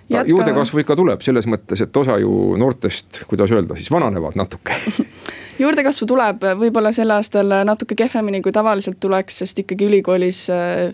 juurdekasvu 0.09 0.83
ikka 0.85 0.95
tuleb 0.95 1.21
selles 1.25 1.47
mõttes, 1.47 1.81
et 1.83 1.97
osa 1.97 2.17
ju 2.21 2.55
noortest, 2.57 3.23
kuidas 3.27 3.51
öelda 3.51 3.75
siis, 3.75 3.91
vananevad 3.91 4.37
natuke 4.39 4.77
juurdekasvu 5.63 6.07
tuleb 6.07 6.43
võib-olla 6.59 6.91
sel 6.95 7.11
aastal 7.15 7.61
natuke 7.65 7.95
kehvemini 7.97 8.41
kui 8.45 8.53
tavaliselt 8.53 8.99
tuleks, 8.99 9.41
sest 9.43 9.65
ikkagi 9.65 9.89
ülikoolis 9.89 10.45
äh, 10.53 10.93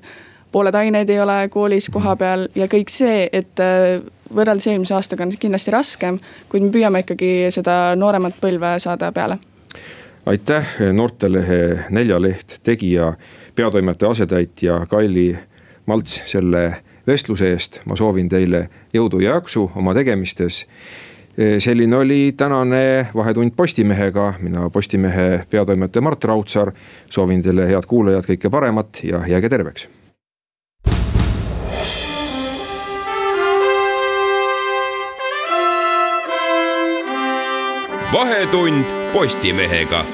pooled 0.53 0.75
ained 0.77 1.09
ei 1.09 1.19
ole 1.19 1.37
koolis 1.53 1.89
kohapeal 1.93 2.47
ja 2.55 2.67
kõik 2.71 2.91
see, 2.93 3.27
et 3.33 3.59
äh, 3.63 3.99
võrreldes 4.35 4.67
eelmise 4.71 4.95
aastaga 4.97 5.25
on 5.25 5.33
kindlasti 5.39 5.73
raskem, 5.73 6.19
kuid 6.49 6.65
me 6.65 6.71
püüame 6.73 7.03
ikkagi 7.03 7.51
seda 7.53 7.95
nooremat 7.99 8.37
põlve 8.41 8.75
saada 8.83 9.11
peale. 9.11 9.39
aitäh, 10.25 10.75
noortelehe 10.93 11.85
Neljaleht 11.89 12.59
tegija, 12.63 13.13
peatoimetaja 13.55 14.11
asetäitja 14.11 14.85
Kaili 14.89 15.37
Malts 15.85 16.21
selle 16.25 16.83
vestluse 17.07 17.49
eest, 17.51 17.81
ma 17.85 17.95
soovin 17.99 18.29
teile 18.29 18.69
jõudu 18.93 19.19
ja 19.19 19.35
jaksu 19.39 19.71
oma 19.75 19.93
tegemistes 19.93 20.65
selline 21.59 21.97
oli 21.97 22.33
tänane 22.37 23.07
Vahetund 23.15 23.51
Postimehega, 23.57 24.33
mina 24.39 24.69
Postimehe 24.69 25.43
peatoimetaja 25.49 26.01
Mart 26.01 26.23
Raudsaar. 26.23 26.71
soovin 27.09 27.41
teile, 27.41 27.67
head 27.67 27.89
kuulajad, 27.89 28.25
kõike 28.29 28.49
paremat 28.49 29.03
ja 29.03 29.25
jääge 29.27 29.49
terveks 29.49 29.87
vahetund 38.13 38.85
Postimehega 39.13 40.05